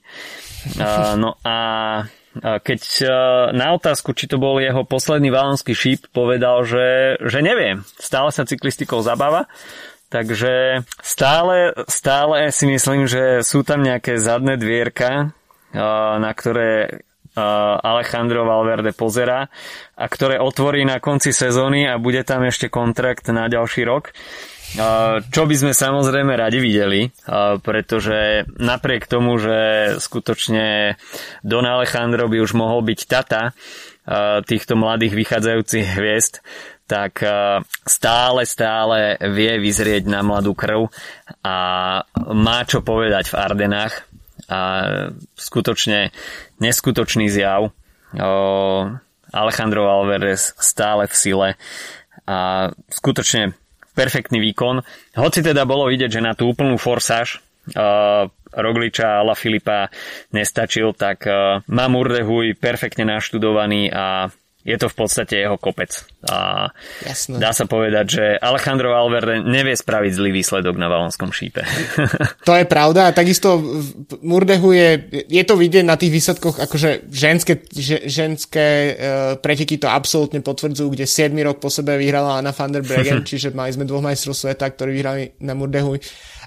No 1.19 1.35
a 1.43 1.57
keď 2.41 2.81
e, 2.81 3.07
na 3.53 3.77
otázku, 3.77 4.17
či 4.17 4.25
to 4.25 4.41
bol 4.41 4.57
jeho 4.57 4.81
posledný 4.81 5.29
valonský 5.29 5.77
šíp, 5.77 6.09
povedal, 6.09 6.65
že, 6.65 7.21
že 7.21 7.45
nevie. 7.45 7.85
Stále 8.01 8.33
sa 8.33 8.47
cyklistikou 8.49 9.05
zabáva. 9.05 9.45
Takže 10.09 10.85
stále, 11.01 11.73
stále 11.89 12.53
si 12.53 12.69
myslím, 12.69 13.09
že 13.09 13.41
sú 13.41 13.65
tam 13.65 13.81
nejaké 13.81 14.17
zadné 14.17 14.57
dvierka, 14.57 15.09
e, 15.73 15.77
na 16.17 16.31
ktoré 16.33 16.73
e, 16.89 16.91
Alejandro 17.33 18.45
Valverde 18.45 18.93
pozera 18.93 19.49
a 19.97 20.05
ktoré 20.05 20.37
otvorí 20.37 20.85
na 20.85 21.01
konci 21.01 21.33
sezóny 21.33 21.89
a 21.89 21.97
bude 21.97 22.21
tam 22.21 22.45
ešte 22.45 22.69
kontrakt 22.69 23.25
na 23.33 23.49
ďalší 23.49 23.81
rok. 23.85 24.13
Čo 25.29 25.45
by 25.45 25.55
sme 25.57 25.73
samozrejme 25.73 26.33
radi 26.33 26.57
videli, 26.57 27.05
pretože 27.61 28.49
napriek 28.57 29.05
tomu, 29.05 29.37
že 29.37 29.93
skutočne 30.01 30.97
Don 31.45 31.65
Alejandro 31.65 32.25
by 32.25 32.41
už 32.41 32.57
mohol 32.57 32.81
byť 32.81 32.99
tata 33.05 33.53
týchto 34.43 34.73
mladých 34.73 35.13
vychádzajúcich 35.13 35.87
hviezd, 35.93 36.41
tak 36.89 37.21
stále, 37.85 38.41
stále 38.49 39.15
vie 39.29 39.61
vyzrieť 39.61 40.09
na 40.09 40.25
mladú 40.25 40.57
krv 40.57 40.89
a 41.45 41.57
má 42.33 42.59
čo 42.65 42.81
povedať 42.81 43.29
v 43.29 43.37
Ardenách 43.39 44.12
a 44.49 44.59
skutočne 45.37 46.11
neskutočný 46.59 47.29
zjav. 47.29 47.71
Alejandro 49.33 49.89
Alvarez 49.89 50.53
stále 50.61 51.09
v 51.09 51.15
sile 51.15 51.49
a 52.29 52.69
skutočne 52.93 53.57
perfektný 53.97 54.41
výkon. 54.41 54.85
Hoci 55.17 55.39
teda 55.41 55.65
bolo 55.65 55.89
vidieť, 55.89 56.19
že 56.19 56.25
na 56.25 56.37
tú 56.37 56.49
úplnú 56.53 56.77
forsáž 56.77 57.41
Rogliča 58.53 59.25
a 59.25 59.33
Filipa 59.33 59.89
nestačil, 60.29 60.93
tak 60.93 61.25
uh, 61.25 61.65
má 61.65 61.85
Murdehuj 61.89 62.53
perfektne 62.61 63.17
naštudovaný 63.17 63.89
a 63.89 64.29
je 64.63 64.77
to 64.79 64.87
v 64.87 64.95
podstate 64.95 65.35
jeho 65.43 65.59
kopec. 65.59 65.91
A 66.31 66.71
Jasne. 67.03 67.35
dá 67.35 67.51
sa 67.51 67.67
povedať, 67.67 68.05
že 68.07 68.25
Alejandro 68.39 68.95
Valverde 68.95 69.43
nevie 69.43 69.75
spraviť 69.75 70.11
zlý 70.15 70.31
výsledok 70.31 70.79
na 70.79 70.87
Valonskom 70.87 71.35
šípe. 71.35 71.67
To 72.47 72.55
je 72.55 72.67
pravda 72.67 73.11
a 73.11 73.15
takisto 73.15 73.59
Murdehu 74.23 74.71
je, 74.75 74.89
je 75.27 75.43
to 75.43 75.55
vidieť 75.55 75.83
na 75.83 75.99
tých 75.99 76.11
výsledkoch, 76.11 76.59
akože 76.59 77.07
ženské, 77.11 77.63
že, 77.71 78.07
ženské 78.07 78.67
uh, 78.67 78.95
preteky 79.39 79.79
to 79.79 79.87
absolútne 79.91 80.39
potvrdzujú, 80.39 80.95
kde 80.95 81.05
7 81.07 81.31
rok 81.43 81.59
po 81.59 81.67
sebe 81.67 81.95
vyhrala 81.99 82.39
Anna 82.39 82.55
van 82.55 82.71
der 82.71 82.83
Bregen, 82.83 83.23
čiže 83.29 83.55
mali 83.55 83.71
sme 83.75 83.87
dvoch 83.87 84.03
majstrov 84.03 84.35
sveta, 84.35 84.67
ktorí 84.71 84.91
vyhrali 84.95 85.23
na 85.43 85.55
Murdehu. 85.55 85.95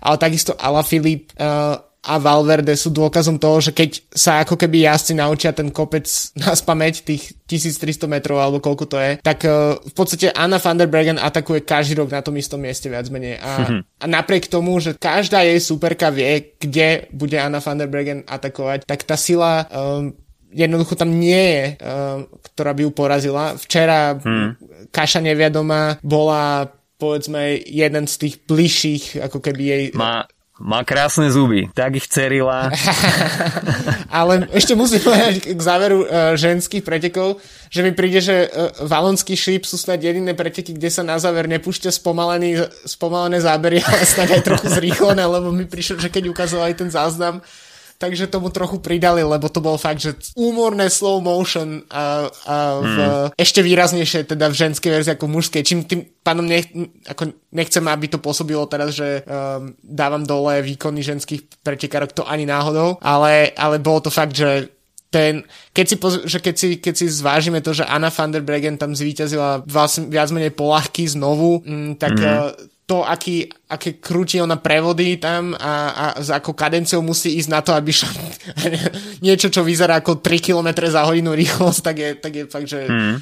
Ale 0.05 0.17
takisto 0.17 0.57
Ala 0.57 0.85
Filip 0.85 1.33
uh, 1.37 1.81
a 2.07 2.23
Valverde 2.23 2.79
sú 2.79 2.95
dôkazom 2.95 3.43
toho, 3.43 3.59
že 3.59 3.75
keď 3.75 3.91
sa 4.15 4.47
ako 4.47 4.55
keby 4.55 4.87
jazdci 4.87 5.19
naučia 5.19 5.51
ten 5.51 5.75
kopec 5.75 6.07
na 6.41 6.55
spameť 6.55 6.95
tých 7.03 7.35
1300 7.51 8.07
metrov 8.07 8.39
alebo 8.39 8.63
koľko 8.63 8.85
to 8.87 8.97
je, 9.03 9.13
tak 9.21 9.43
uh, 9.43 9.75
v 9.83 9.95
podstate 9.95 10.31
Anna 10.31 10.63
van 10.63 10.79
der 10.79 10.87
Bregen 10.87 11.19
atakuje 11.19 11.67
každý 11.67 11.99
rok 11.99 12.15
na 12.15 12.23
tom 12.23 12.39
istom 12.39 12.63
mieste 12.63 12.87
viac 12.87 13.11
menej. 13.11 13.43
A, 13.43 13.51
mm-hmm. 13.67 13.81
a 14.03 14.05
napriek 14.07 14.47
tomu, 14.47 14.79
že 14.79 14.95
každá 14.95 15.43
jej 15.43 15.59
superka 15.59 16.15
vie, 16.15 16.55
kde 16.63 17.11
bude 17.11 17.35
Anna 17.37 17.59
van 17.59 17.83
der 17.83 17.91
Bregen 17.91 18.23
atakovať, 18.27 18.87
tak 18.87 19.03
tá 19.03 19.19
sila 19.19 19.67
um, 19.67 20.15
jednoducho 20.55 20.95
tam 20.95 21.11
nie 21.11 21.43
je, 21.43 21.65
uh, 21.83 22.25
ktorá 22.55 22.73
by 22.73 22.81
ju 22.87 22.91
porazila. 22.95 23.45
Včera 23.59 24.17
hmm. 24.17 24.49
Kaša 24.95 25.21
neviadoma 25.21 26.01
bola 26.01 26.71
povedzme 26.97 27.61
jeden 27.61 28.09
z 28.09 28.15
tých 28.17 28.35
bližších, 28.49 29.21
ako 29.21 29.39
keby 29.45 29.63
jej... 29.69 29.85
Má, 29.93 30.25
má 30.57 30.81
krásne 30.89 31.29
zuby, 31.29 31.69
tak 31.77 32.01
ich 32.01 32.09
cerila. 32.09 32.73
Ale 34.09 34.49
ešte 34.57 34.73
musím 34.73 35.05
povedať 35.05 35.53
k 35.53 35.61
záveru 35.61 36.09
uh, 36.09 36.33
ženských 36.33 36.81
pretekov, 36.81 37.45
že 37.69 37.85
mi 37.85 37.93
príde, 37.93 38.25
že 38.25 38.49
uh, 38.49 38.73
valonský 38.89 39.37
šíp 39.37 39.69
sú 39.69 39.77
snad 39.77 40.01
jediné 40.01 40.33
preteky, 40.33 40.73
kde 40.73 40.89
sa 40.89 41.05
na 41.05 41.21
záver 41.21 41.45
nepúšťa 41.53 41.93
spomalený, 41.93 42.65
spomalené 42.89 43.45
zábery, 43.45 43.85
ale 43.85 44.09
snad 44.09 44.33
aj 44.33 44.43
trochu 44.49 44.67
zrýchlené, 44.73 45.29
lebo 45.29 45.53
mi 45.53 45.69
prišlo, 45.69 46.01
že 46.01 46.09
keď 46.09 46.33
ukazovali 46.33 46.73
ten 46.73 46.89
záznam, 46.89 47.45
takže 47.97 48.29
tomu 48.29 48.53
trochu 48.53 48.79
pridali, 48.79 49.25
lebo 49.25 49.49
to 49.49 49.65
bol 49.65 49.81
fakt, 49.81 50.05
že 50.05 50.17
úmorné 50.37 50.93
slow 50.93 51.21
motion 51.25 51.85
a, 51.89 52.29
a 52.47 52.57
v, 52.81 52.85
hmm. 52.85 53.27
ešte 53.37 53.65
výraznejšie 53.65 54.29
teda 54.29 54.53
v 54.53 54.59
ženskej 54.69 54.91
verzii 54.93 55.13
ako 55.17 55.27
v 55.27 55.35
mužskej, 55.41 55.63
čím 55.65 55.81
tým 55.89 56.05
pánom 56.21 56.45
nech, 56.45 56.69
ako 57.09 57.33
nechcem, 57.57 57.85
aby 57.89 58.07
to 58.13 58.21
pôsobilo 58.21 58.69
teraz, 58.69 58.97
že 58.97 59.25
um, 59.25 59.73
dávam 59.81 60.23
dole 60.25 60.61
výkony 60.61 61.01
ženských 61.01 61.65
pretekárok, 61.65 62.13
to 62.13 62.29
ani 62.29 62.45
náhodou, 62.45 63.01
ale, 63.01 63.57
ale 63.57 63.81
bolo 63.81 64.05
to 64.05 64.11
fakt, 64.13 64.37
že 64.37 64.69
ten, 65.07 65.47
keď 65.73 65.87
si, 65.87 65.97
že 66.29 66.39
keď 66.43 66.55
si, 66.59 66.69
keď 66.77 66.95
si 66.99 67.07
zvážime 67.09 67.65
to, 67.65 67.73
že 67.73 67.89
Anna 67.89 68.13
van 68.13 68.35
der 68.35 68.45
Bregen 68.45 68.77
tam 68.77 68.93
zvíťazila 68.93 69.65
vlastne 69.65 70.13
viac 70.13 70.29
menej 70.35 70.53
polahky 70.53 71.09
znovu, 71.09 71.65
m, 71.65 71.65
mm, 71.65 71.91
tak 71.97 72.15
mm 72.21 72.75
to, 72.87 73.03
aký, 73.03 73.51
aké 73.67 73.99
krúti 73.99 74.39
ona 74.39 74.63
prevody 74.63 75.19
tam 75.19 75.59
a, 75.59 75.91
a 75.91 76.05
za 76.23 76.39
ako 76.39 76.55
kadenciou 76.55 77.03
musí 77.03 77.35
ísť 77.35 77.51
na 77.51 77.59
to, 77.59 77.75
aby 77.75 77.91
šlo 77.91 78.15
niečo, 79.27 79.51
čo 79.51 79.67
vyzerá 79.67 79.99
ako 79.99 80.23
3 80.23 80.39
km 80.39 80.87
za 80.87 81.03
hodinu 81.03 81.35
rýchlosť, 81.35 81.81
tak 81.83 81.97
je, 81.99 82.09
tak 82.15 82.33
je 82.39 82.45
fakt, 82.47 82.69
že 82.71 82.87
mm. 82.87 83.17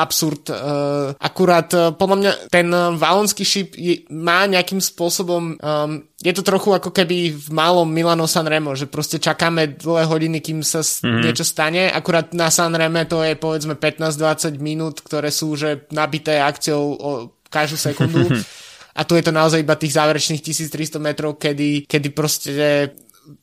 absurd. 0.00 0.48
Uh, 0.48 1.12
akurát 1.20 1.68
uh, 1.76 1.92
podľa 1.92 2.16
mňa 2.16 2.32
ten 2.48 2.72
uh, 2.72 2.96
valonský 2.96 3.44
šip 3.44 3.76
je, 3.76 4.08
má 4.16 4.48
nejakým 4.48 4.80
spôsobom 4.80 5.60
um, 5.60 5.90
je 6.24 6.32
to 6.32 6.40
trochu 6.40 6.72
ako 6.72 6.88
keby 6.88 7.36
v 7.36 7.48
malom 7.52 7.92
Milano 7.92 8.24
Sanremo, 8.24 8.72
že 8.72 8.88
proste 8.88 9.20
čakáme 9.20 9.76
dlhé 9.76 10.08
hodiny, 10.08 10.40
kým 10.40 10.64
sa 10.64 10.80
mm-hmm. 10.80 11.20
niečo 11.20 11.44
stane. 11.44 11.92
Akurát 11.92 12.32
na 12.32 12.48
Sanreme 12.48 13.04
to 13.04 13.20
je 13.20 13.36
povedzme 13.36 13.76
15-20 13.76 14.56
minút, 14.56 15.04
ktoré 15.04 15.28
sú 15.28 15.52
že 15.52 15.84
nabité 15.92 16.40
akciou 16.40 16.96
o 16.96 17.10
každú 17.52 17.76
sekundu. 17.76 18.24
a 18.92 19.00
tu 19.04 19.16
je 19.16 19.24
to 19.24 19.32
naozaj 19.32 19.60
iba 19.60 19.76
tých 19.76 19.96
záverečných 19.96 20.42
1300 20.44 21.00
metrov, 21.00 21.40
kedy, 21.40 21.88
kedy 21.88 22.08
proste 22.12 22.92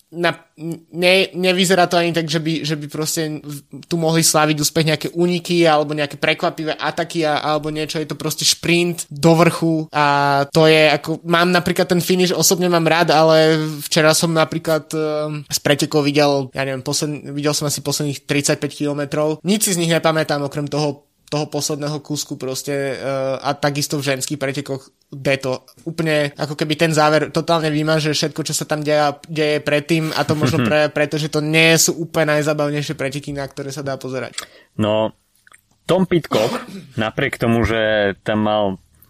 na, 0.09 0.33
ne, 0.91 1.29
nevyzerá 1.37 1.85
to 1.85 1.95
ani 1.95 2.11
tak, 2.11 2.25
že 2.25 2.41
by, 2.41 2.53
že 2.65 2.75
by 2.75 2.85
proste 2.89 3.39
tu 3.85 3.95
mohli 3.95 4.25
sláviť 4.25 4.57
úspech 4.57 4.85
nejaké 4.89 5.07
úniky 5.13 5.63
alebo 5.69 5.93
nejaké 5.93 6.17
prekvapivé 6.17 6.73
ataky 6.73 7.23
a, 7.23 7.39
alebo 7.39 7.69
niečo, 7.69 8.01
je 8.01 8.09
to 8.09 8.17
proste 8.17 8.43
šprint 8.43 9.05
do 9.13 9.37
vrchu 9.37 9.85
a 9.93 10.45
to 10.49 10.65
je 10.65 10.89
ako, 10.89 11.21
mám 11.23 11.53
napríklad 11.53 11.87
ten 11.87 12.01
finish, 12.01 12.33
osobne 12.33 12.67
mám 12.67 12.89
rád, 12.89 13.13
ale 13.13 13.61
včera 13.85 14.11
som 14.17 14.33
napríklad 14.33 14.89
um, 14.97 15.45
z 15.45 15.59
pretekov 15.61 16.03
videl, 16.03 16.49
ja 16.57 16.65
neviem, 16.65 16.83
posled, 16.83 17.29
videl 17.31 17.53
som 17.53 17.69
asi 17.69 17.85
posledných 17.85 18.25
35 18.25 18.65
kilometrov, 18.73 19.39
nič 19.45 19.69
si 19.69 19.75
z 19.77 19.79
nich 19.79 19.93
nepamätám, 19.93 20.41
okrem 20.41 20.65
toho 20.65 21.08
toho 21.29 21.45
posledného 21.45 22.01
kúsku 22.01 22.35
proste 22.35 22.97
uh, 22.97 23.37
a 23.37 23.53
takisto 23.53 24.01
v 24.01 24.17
ženských 24.17 24.41
pretekoch 24.41 24.89
to 25.09 25.65
Úplne 25.89 26.37
ako 26.37 26.53
keby 26.53 26.77
ten 26.77 26.93
záver 26.93 27.33
totálne 27.33 27.73
vymaže 27.73 28.13
všetko, 28.13 28.45
čo 28.45 28.53
sa 28.53 28.69
tam 28.69 28.85
deje, 28.85 29.17
deje 29.25 29.57
predtým 29.61 30.13
a 30.13 30.21
to 30.21 30.37
možno 30.37 30.61
pre, 30.69 30.89
preto, 30.93 31.17
že 31.17 31.33
to 31.33 31.41
nie 31.41 31.73
sú 31.77 31.97
úplne 31.97 32.37
najzabavnejšie 32.37 32.93
preteky, 32.93 33.33
na 33.33 33.45
ktoré 33.49 33.73
sa 33.73 33.81
dá 33.81 33.97
pozerať. 33.97 34.37
No, 34.77 35.17
Tom 35.89 36.05
Pitcock, 36.05 36.53
napriek 36.97 37.41
tomu, 37.41 37.65
že 37.65 38.13
tam 38.21 38.45
mal 38.45 38.63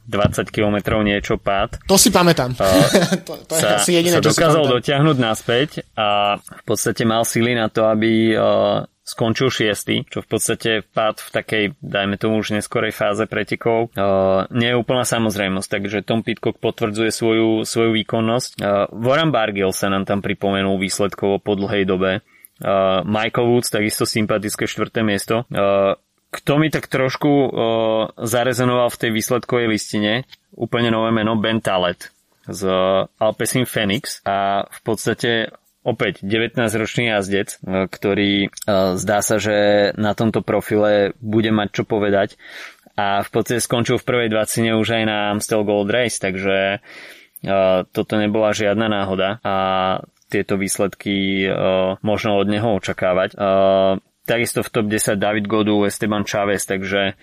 20 0.09 0.49
km 0.49 1.03
niečo 1.05 1.37
pád. 1.37 1.77
To 1.85 1.99
si 1.99 2.09
pamätám. 2.09 2.55
Uh, 2.55 2.65
to, 3.27 3.33
to 3.45 3.53
sa, 3.59 3.61
je 3.61 3.75
asi 3.77 3.91
jediné, 3.99 4.17
sa 4.17 4.25
dokázal 4.25 4.63
dotiahnuť 4.79 5.17
naspäť 5.21 5.69
a 5.93 6.39
v 6.39 6.63
podstate 6.65 7.03
mal 7.05 7.27
sily 7.27 7.53
na 7.53 7.69
to, 7.69 7.85
aby 7.85 8.33
uh, 8.33 8.87
skončil 9.09 9.49
šiestý, 9.49 10.05
čo 10.05 10.21
v 10.21 10.27
podstate 10.29 10.85
pád 10.85 11.17
v 11.17 11.29
takej, 11.33 11.63
dajme 11.81 12.21
tomu 12.21 12.37
už 12.37 12.53
neskorej 12.53 12.93
fáze 12.93 13.25
pretekov, 13.25 13.89
uh, 13.97 14.45
nie 14.53 14.69
je 14.69 14.77
úplná 14.77 15.01
samozrejmosť, 15.01 15.67
takže 15.67 16.05
Tom 16.05 16.21
Pitcock 16.21 16.61
potvrdzuje 16.61 17.09
svoju, 17.09 17.49
svoju 17.65 17.91
výkonnosť. 17.97 18.51
Uh, 18.61 18.85
Warren 18.93 19.33
Bargill 19.33 19.73
sa 19.73 19.89
nám 19.89 20.05
tam 20.05 20.21
pripomenul 20.21 20.77
výsledkovo 20.77 21.41
po 21.41 21.57
dlhej 21.57 21.89
dobe. 21.89 22.21
Uh, 22.61 23.01
Michael 23.07 23.49
Woods, 23.49 23.73
takisto 23.73 24.05
sympatické 24.05 24.69
štvrté 24.69 25.01
miesto. 25.01 25.49
Uh, 25.49 25.97
kto 26.29 26.61
mi 26.61 26.69
tak 26.69 26.85
trošku 26.85 27.31
uh, 27.31 27.49
zarezonoval 28.21 28.93
v 28.93 28.99
tej 29.01 29.11
výsledkovej 29.17 29.65
listine, 29.65 30.29
úplne 30.53 30.93
nové 30.93 31.09
meno 31.09 31.33
Ben 31.33 31.57
Talet 31.57 32.13
z 32.49 32.61
Alpecin 33.21 33.65
Phoenix 33.65 34.25
a 34.25 34.65
v 34.65 34.79
podstate 34.81 35.53
opäť 35.89 36.21
19-ročný 36.21 37.09
jazdec, 37.09 37.57
e, 37.57 37.89
ktorý 37.89 38.31
e, 38.45 38.49
zdá 38.93 39.19
sa, 39.25 39.41
že 39.41 39.89
na 39.97 40.13
tomto 40.13 40.45
profile 40.45 41.17
bude 41.17 41.49
mať 41.49 41.81
čo 41.81 41.83
povedať 41.89 42.37
a 42.93 43.25
v 43.25 43.29
podstate 43.33 43.63
skončil 43.63 43.97
v 43.97 44.05
prvej 44.05 44.29
dvacine 44.29 44.77
už 44.77 45.01
aj 45.01 45.03
na 45.09 45.17
Amstel 45.33 45.65
Gold 45.65 45.89
Race, 45.89 46.21
takže 46.21 46.77
e, 46.77 47.57
toto 47.89 48.13
nebola 48.21 48.53
žiadna 48.53 48.85
náhoda 48.85 49.41
a 49.41 49.55
tieto 50.29 50.61
výsledky 50.61 51.49
možno 52.05 52.37
od 52.37 52.45
neho 52.45 52.77
očakávať. 52.77 53.33
Takisto 54.29 54.61
v 54.61 54.69
top 54.69 54.85
10 54.85 55.17
David 55.17 55.49
Godu, 55.49 55.73
Esteban 55.89 56.21
Chávez, 56.21 56.69
takže 56.69 57.17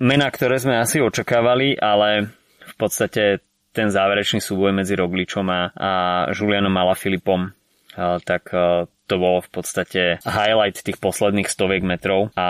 mena, 0.00 0.26
ktoré 0.32 0.56
sme 0.56 0.80
asi 0.80 1.04
očakávali, 1.04 1.76
ale 1.76 2.32
v 2.64 2.74
podstate 2.80 3.44
ten 3.72 3.88
záverečný 3.88 4.40
súboj 4.44 4.76
medzi 4.76 4.94
Rogličom 4.94 5.48
a, 5.48 5.60
a 5.72 5.90
Julianom 6.32 6.76
Alaphilippom, 6.76 7.52
tak 8.24 8.52
to 9.08 9.14
bolo 9.16 9.44
v 9.44 9.50
podstate 9.52 10.20
highlight 10.24 10.80
tých 10.80 10.96
posledných 10.96 11.48
stoviek 11.48 11.84
metrov 11.84 12.32
a 12.36 12.48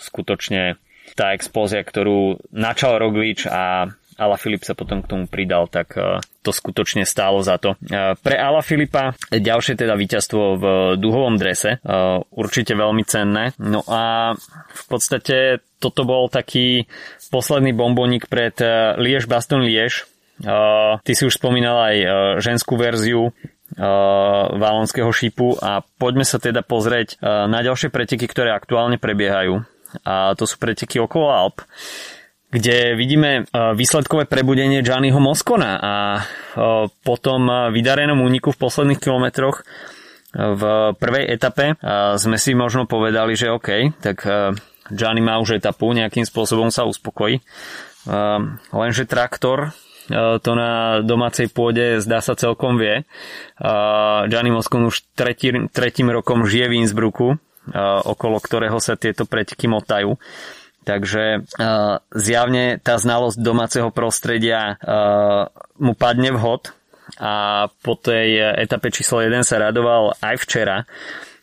skutočne 0.00 0.80
tá 1.16 1.32
explózia, 1.36 1.84
ktorú 1.84 2.40
načal 2.52 3.00
Roglič 3.00 3.48
a 3.48 3.92
Ala 4.16 4.40
Filip 4.40 4.64
sa 4.64 4.72
potom 4.72 5.04
k 5.04 5.12
tomu 5.12 5.28
pridal, 5.28 5.68
tak 5.68 5.92
to 6.40 6.48
skutočne 6.48 7.04
stálo 7.04 7.44
za 7.44 7.60
to. 7.60 7.76
Pre 7.92 8.36
Ala 8.40 8.64
Filipa 8.64 9.12
ďalšie 9.28 9.76
teda 9.76 9.92
víťazstvo 9.92 10.42
v 10.56 10.64
duhovom 10.96 11.36
drese, 11.36 11.84
určite 12.32 12.72
veľmi 12.72 13.04
cenné. 13.04 13.52
No 13.60 13.84
a 13.84 14.32
v 14.72 14.84
podstate 14.88 15.60
toto 15.76 16.08
bol 16.08 16.32
taký 16.32 16.88
posledný 17.28 17.76
bombonik 17.76 18.32
pred 18.32 18.56
Liež 18.96 19.28
Baston 19.28 19.68
Liež, 19.68 20.08
Uh, 20.44 21.00
ty 21.00 21.16
si 21.16 21.24
už 21.24 21.40
spomínal 21.40 21.80
aj 21.80 21.96
uh, 21.96 22.10
ženskú 22.44 22.76
verziu 22.76 23.32
uh, 23.32 23.32
valonského 24.52 25.08
šípu 25.08 25.56
a 25.64 25.80
poďme 25.96 26.28
sa 26.28 26.36
teda 26.36 26.60
pozrieť 26.60 27.16
uh, 27.16 27.48
na 27.48 27.64
ďalšie 27.64 27.88
preteky, 27.88 28.28
ktoré 28.28 28.52
aktuálne 28.52 29.00
prebiehajú. 29.00 29.64
A 30.04 30.36
to 30.36 30.44
sú 30.44 30.60
preteky 30.60 31.00
okolo 31.00 31.32
Alp, 31.32 31.64
kde 32.52 32.92
vidíme 33.00 33.48
uh, 33.48 33.72
výsledkové 33.72 34.28
prebudenie 34.28 34.84
Gianniho 34.84 35.16
Moscona 35.16 35.80
a 35.80 35.94
uh, 36.20 36.84
potom 37.00 37.48
uh, 37.48 37.72
vydarenom 37.72 38.20
úniku 38.20 38.52
v 38.52 38.60
posledných 38.60 39.00
kilometroch 39.00 39.64
v 40.36 40.92
prvej 41.00 41.32
etape 41.32 41.80
sme 42.20 42.36
si 42.36 42.52
možno 42.52 42.84
povedali, 42.84 43.32
že 43.32 43.48
OK, 43.48 43.96
tak 44.04 44.20
Gianni 44.92 45.24
má 45.24 45.40
už 45.40 45.56
etapu, 45.56 45.96
nejakým 45.96 46.28
spôsobom 46.28 46.68
sa 46.68 46.84
uspokojí. 46.84 47.40
Lenže 48.68 49.08
traktor 49.08 49.72
to 50.14 50.50
na 50.54 51.02
domácej 51.02 51.50
pôde 51.50 51.98
zdá 51.98 52.22
sa 52.22 52.38
celkom 52.38 52.78
vie. 52.78 53.02
E, 53.02 53.04
Gianni 54.30 54.54
Moscon 54.54 54.86
už 54.86 55.02
tretí, 55.18 55.50
tretím 55.74 56.14
rokom 56.14 56.46
žije 56.46 56.66
v 56.70 56.76
Innsbrucku, 56.84 57.26
e, 57.34 57.36
okolo 58.06 58.38
ktorého 58.38 58.78
sa 58.78 58.94
tieto 58.94 59.26
preteky 59.26 59.66
motajú. 59.66 60.14
Takže 60.86 61.42
zjavne 62.14 62.78
tá 62.78 62.94
znalosť 62.94 63.42
domáceho 63.42 63.90
prostredia 63.90 64.78
mu 65.82 65.98
padne 65.98 66.30
vhod 66.30 66.70
a 67.18 67.66
po 67.82 67.98
tej 67.98 68.54
etape 68.54 68.94
číslo 68.94 69.18
1 69.18 69.42
sa 69.42 69.58
radoval 69.58 70.14
aj 70.22 70.38
včera 70.46 70.86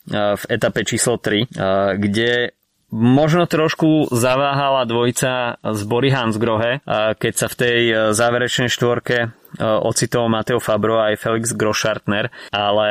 v 0.07 0.43
etape 0.47 0.87
číslo 0.87 1.19
3, 1.19 1.59
kde 1.99 2.55
Možno 2.93 3.49
trošku 3.49 4.13
zaváhala 4.13 4.85
dvojica 4.85 5.57
z 5.57 5.81
Bory 5.89 6.13
Hansgrohe, 6.13 6.85
keď 7.17 7.33
sa 7.33 7.49
v 7.49 7.55
tej 7.57 7.79
e, 7.89 7.93
záverečnej 8.13 8.69
štvorke 8.69 9.17
e, 9.17 9.27
ocitol 9.65 10.29
Mateo 10.29 10.61
Fabro 10.61 11.01
aj 11.01 11.17
Felix 11.17 11.57
Groschartner, 11.57 12.29
ale 12.53 12.89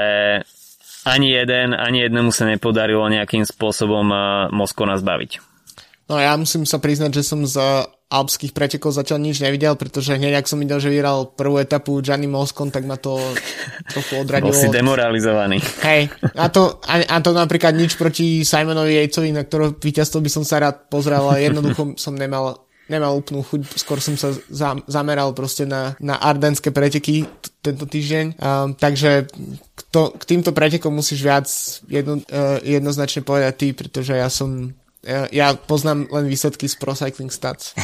ani 1.07 1.31
jeden, 1.31 1.71
ani 1.71 2.03
jednému 2.03 2.35
sa 2.35 2.51
nepodarilo 2.51 3.07
nejakým 3.07 3.47
spôsobom 3.47 4.11
e, 4.11 4.17
Moskona 4.51 4.99
zbaviť. 4.99 5.39
No 6.11 6.19
ja 6.19 6.35
musím 6.35 6.67
sa 6.67 6.83
priznať, 6.83 7.23
že 7.23 7.23
som 7.23 7.47
za 7.47 7.87
alpských 8.13 8.53
pretekov 8.53 8.93
zatiaľ 8.93 9.25
nič 9.25 9.41
nevidel, 9.41 9.73
pretože 9.81 10.13
hneď 10.13 10.45
ak 10.45 10.51
som 10.51 10.61
videl, 10.61 10.77
že 10.77 10.93
vyhral 10.93 11.33
prvú 11.33 11.57
etapu 11.57 12.05
Gianni 12.05 12.29
Moscon, 12.29 12.69
tak 12.69 12.85
ma 12.85 13.01
to 13.01 13.17
trochu 13.89 14.21
odradilo. 14.21 14.53
Bol 14.53 14.61
si 14.61 14.69
demoralizovaný. 14.69 15.59
Hej, 15.81 16.13
a 16.45 16.47
to, 16.53 16.77
a, 16.85 17.01
a 17.09 17.17
to 17.25 17.33
napríklad 17.33 17.73
nič 17.73 17.97
proti 17.97 18.45
Simonovi 18.45 19.01
Yatesovi, 19.01 19.33
na 19.33 19.49
ktorého 19.49 19.73
víťazstvo 19.81 20.21
by 20.21 20.31
som 20.31 20.45
sa 20.45 20.61
rád 20.61 20.93
pozrel, 20.93 21.25
ale 21.25 21.49
jednoducho 21.49 21.95
som 22.05 22.13
nemal 22.13 22.69
nemal 22.91 23.17
úplnú 23.17 23.41
chuť, 23.41 23.79
skôr 23.79 24.03
som 24.05 24.19
sa 24.21 24.35
za, 24.35 24.77
zameral 24.85 25.33
proste 25.33 25.65
na, 25.65 25.97
na 25.97 26.21
ardenské 26.21 26.75
preteky 26.75 27.25
t- 27.25 27.53
tento 27.65 27.89
týždeň, 27.89 28.37
um, 28.37 28.77
takže 28.77 29.33
k, 29.73 29.81
to, 29.89 30.13
k 30.13 30.23
týmto 30.29 30.53
pretekom 30.53 30.93
musíš 30.93 31.25
viac 31.25 31.47
jedno, 31.89 32.21
uh, 32.21 32.59
jednoznačne 32.61 33.25
povedať 33.25 33.55
ty, 33.57 33.69
pretože 33.73 34.13
ja 34.13 34.29
som 34.29 34.77
ja, 35.03 35.27
ja 35.35 35.47
poznám 35.59 36.07
len 36.15 36.31
výsledky 36.31 36.71
z 36.71 36.79
Pro 36.79 36.95
Cycling 36.95 37.35
Stats. 37.35 37.75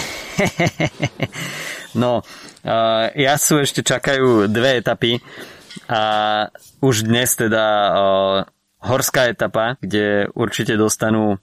no, 2.03 2.23
uh, 2.23 3.05
ja 3.19 3.35
sú 3.35 3.59
ešte 3.59 3.83
čakajú 3.83 4.47
dve 4.47 4.79
etapy 4.79 5.19
a 5.91 6.03
už 6.79 7.11
dnes 7.11 7.35
teda 7.35 7.67
uh, 7.67 8.37
horská 8.87 9.27
etapa, 9.27 9.75
kde 9.83 10.31
určite 10.35 10.79
dostanú 10.79 11.39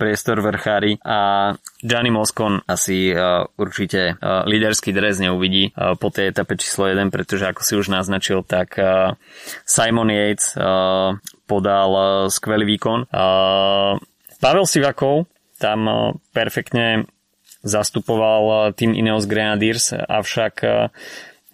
priestor 0.00 0.40
vrchári 0.40 0.96
a 1.04 1.52
Gianni 1.84 2.08
Moscon 2.08 2.64
asi 2.64 3.12
určite 3.60 4.16
uh, 4.16 4.48
líderský 4.48 4.96
dres 4.96 5.20
neuvidí 5.20 5.76
po 6.00 6.08
tej 6.08 6.32
etape 6.32 6.56
číslo 6.56 6.88
1, 6.88 7.12
pretože 7.12 7.52
ako 7.52 7.60
si 7.60 7.76
už 7.76 7.92
naznačil, 7.92 8.48
tak 8.48 8.80
Simon 9.68 10.08
Yates 10.08 10.56
podal 11.44 11.92
skvelý 12.32 12.64
výkon. 12.64 13.12
Pavel 14.42 14.66
Sivakov 14.66 15.30
tam 15.62 15.86
perfektne 16.34 17.06
zastupoval 17.62 18.74
tým 18.74 18.90
Ineos 18.98 19.30
Grenadiers, 19.30 19.94
avšak 19.94 20.54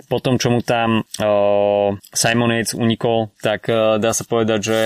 po 0.08 0.18
tom, 0.24 0.40
čo 0.40 0.48
mu 0.48 0.64
tam 0.64 1.04
Simon 2.16 2.52
Yates 2.56 2.72
unikol, 2.72 3.28
tak 3.44 3.68
dá 4.00 4.10
sa 4.16 4.24
povedať, 4.24 4.60
že 4.64 4.78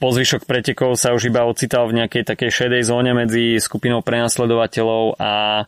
po 0.00 0.08
zvyšok 0.14 0.48
pretekov 0.48 0.94
sa 0.96 1.12
už 1.12 1.28
iba 1.28 1.44
ocital 1.44 1.90
v 1.90 2.00
nejakej 2.00 2.24
takej 2.24 2.50
šedej 2.50 2.82
zóne 2.88 3.12
medzi 3.12 3.60
skupinou 3.60 4.00
prenasledovateľov 4.00 5.18
a, 5.18 5.66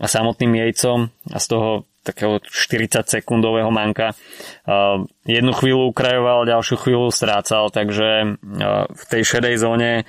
a 0.00 0.06
samotným 0.06 0.54
jejcom 0.64 1.12
a 1.28 1.38
z 1.42 1.46
toho 1.50 1.70
takého 2.06 2.40
40 2.40 3.04
sekundového 3.04 3.68
manka. 3.68 4.16
Jednu 5.28 5.52
chvíľu 5.52 5.92
ukrajoval, 5.92 6.48
ďalšiu 6.48 6.76
chvíľu 6.80 7.12
strácal, 7.12 7.68
takže 7.68 8.40
v 8.88 9.04
tej 9.12 9.22
šedej 9.26 9.54
zóne 9.60 10.08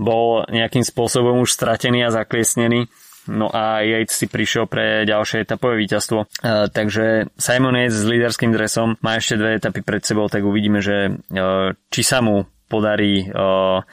bol 0.00 0.48
nejakým 0.48 0.80
spôsobom 0.80 1.44
už 1.44 1.52
stratený 1.52 2.08
a 2.08 2.14
zakliesnený. 2.14 2.88
No 3.28 3.52
a 3.52 3.84
Yates 3.84 4.16
si 4.16 4.26
prišiel 4.32 4.64
pre 4.64 5.04
ďalšie 5.04 5.44
etapové 5.44 5.76
víťazstvo. 5.84 6.24
Uh, 6.24 6.72
takže 6.72 7.28
Simon 7.36 7.76
Yates 7.76 8.00
s 8.00 8.08
líderským 8.08 8.48
dresom 8.56 8.96
má 9.04 9.20
ešte 9.20 9.36
dve 9.36 9.60
etapy 9.60 9.84
pred 9.84 10.00
sebou, 10.00 10.32
tak 10.32 10.40
uvidíme, 10.40 10.80
že 10.80 11.12
uh, 11.12 11.76
či 11.92 12.00
sa 12.00 12.24
mu 12.24 12.48
podarí 12.72 13.28
uh, 13.28 13.84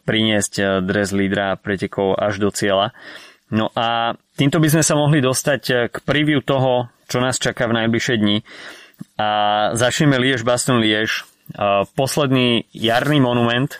priniesť 0.00 0.80
dres 0.80 1.12
lídra 1.12 1.60
pretekov 1.60 2.16
až 2.16 2.40
do 2.40 2.48
cieľa. 2.48 2.96
No 3.52 3.68
a 3.76 4.16
týmto 4.32 4.64
by 4.64 4.68
sme 4.72 4.80
sa 4.80 4.96
mohli 4.96 5.20
dostať 5.20 5.92
k 5.92 5.96
preview 6.08 6.40
toho, 6.40 6.88
čo 7.04 7.20
nás 7.20 7.36
čaká 7.36 7.68
v 7.68 7.84
najbližšie 7.84 8.16
dni. 8.16 8.40
A 9.20 9.28
začneme 9.76 10.16
Liež 10.16 10.40
Baston 10.40 10.80
Liež. 10.80 11.28
Posledný 11.92 12.64
jarný 12.72 13.20
monument. 13.20 13.76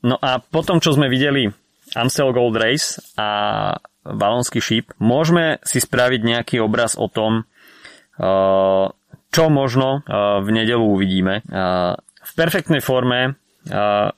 No 0.00 0.16
a 0.16 0.40
potom, 0.40 0.80
čo 0.80 0.96
sme 0.96 1.12
videli 1.12 1.48
Amstel 1.92 2.32
Gold 2.32 2.56
Race 2.56 3.00
a 3.20 3.74
Balonský 4.00 4.64
šíp, 4.64 4.96
môžeme 4.96 5.60
si 5.60 5.82
spraviť 5.82 6.20
nejaký 6.24 6.56
obraz 6.62 6.96
o 6.96 7.10
tom, 7.10 7.44
uh, 7.44 8.88
čo 9.30 9.44
možno 9.52 10.00
uh, 10.00 10.40
v 10.40 10.48
nedelu 10.56 10.80
uvidíme. 10.80 11.44
Uh, 11.44 11.98
v 12.20 12.32
perfektnej 12.36 12.84
forme 12.84 13.40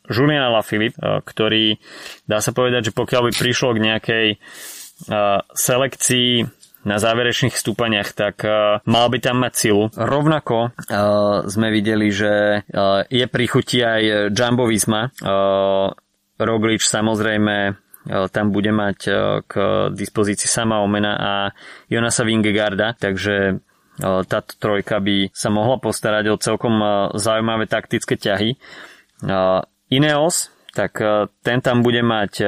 Julian 0.07 0.47
Alaphilippe, 0.47 1.03
ktorý 1.27 1.75
dá 2.31 2.39
sa 2.39 2.55
povedať, 2.55 2.91
že 2.91 2.93
pokiaľ 2.95 3.27
by 3.27 3.33
prišlo 3.35 3.75
k 3.75 3.85
nejakej 3.91 4.27
selekcii 5.51 6.47
na 6.83 6.99
záverečných 6.99 7.55
stúpaniach, 7.55 8.11
tak 8.15 8.43
uh, 8.43 8.83
mal 8.87 9.07
by 9.11 9.19
tam 9.23 9.43
mať 9.43 9.53
silu. 9.55 9.91
Rovnako 9.95 10.71
uh, 10.71 11.47
sme 11.47 11.71
videli, 11.71 12.11
že 12.11 12.67
uh, 12.67 13.07
je 13.07 13.27
pri 13.27 13.45
chuti 13.47 13.83
aj 13.83 14.35
Jumbo 14.35 14.67
Visma. 14.67 15.11
Uh, 15.23 15.95
Roglič 16.43 16.91
samozrejme 16.91 17.79
tam 18.03 18.51
bude 18.51 18.75
mať 18.75 18.99
k 19.47 19.53
dispozícii 19.95 20.51
sama 20.51 20.83
Omena 20.83 21.15
a 21.15 21.33
Jonasa 21.87 22.27
Vingegarda, 22.27 22.99
takže 22.99 23.63
táto 24.03 24.53
trojka 24.59 24.99
by 24.99 25.31
sa 25.31 25.55
mohla 25.55 25.79
postarať 25.79 26.35
o 26.35 26.41
celkom 26.43 26.83
zaujímavé 27.15 27.71
taktické 27.71 28.19
ťahy. 28.19 28.59
Ineos, 29.95 30.51
tak 30.75 30.99
ten 31.47 31.63
tam 31.63 31.87
bude 31.87 32.03
mať 32.03 32.43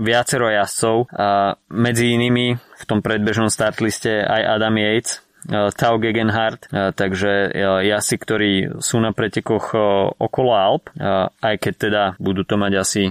viacero 0.00 0.48
jazdcov 0.48 1.12
a 1.12 1.60
medzi 1.68 2.16
inými 2.16 2.56
v 2.56 2.84
tom 2.88 3.04
predbežnom 3.04 3.52
startliste 3.52 4.24
aj 4.24 4.56
Adam 4.56 4.80
Yates, 4.80 5.20
Tau 5.50 5.96
Gegenhardt, 5.96 6.68
takže 6.72 7.48
jazdci, 7.84 8.16
ktorí 8.20 8.52
sú 8.80 9.00
na 9.00 9.16
pretekoch 9.16 9.72
okolo 10.20 10.52
Alp, 10.52 10.92
aj 11.40 11.54
keď 11.56 11.74
teda 11.76 12.02
budú 12.20 12.44
to 12.44 12.60
mať 12.60 12.72
asi 12.76 13.02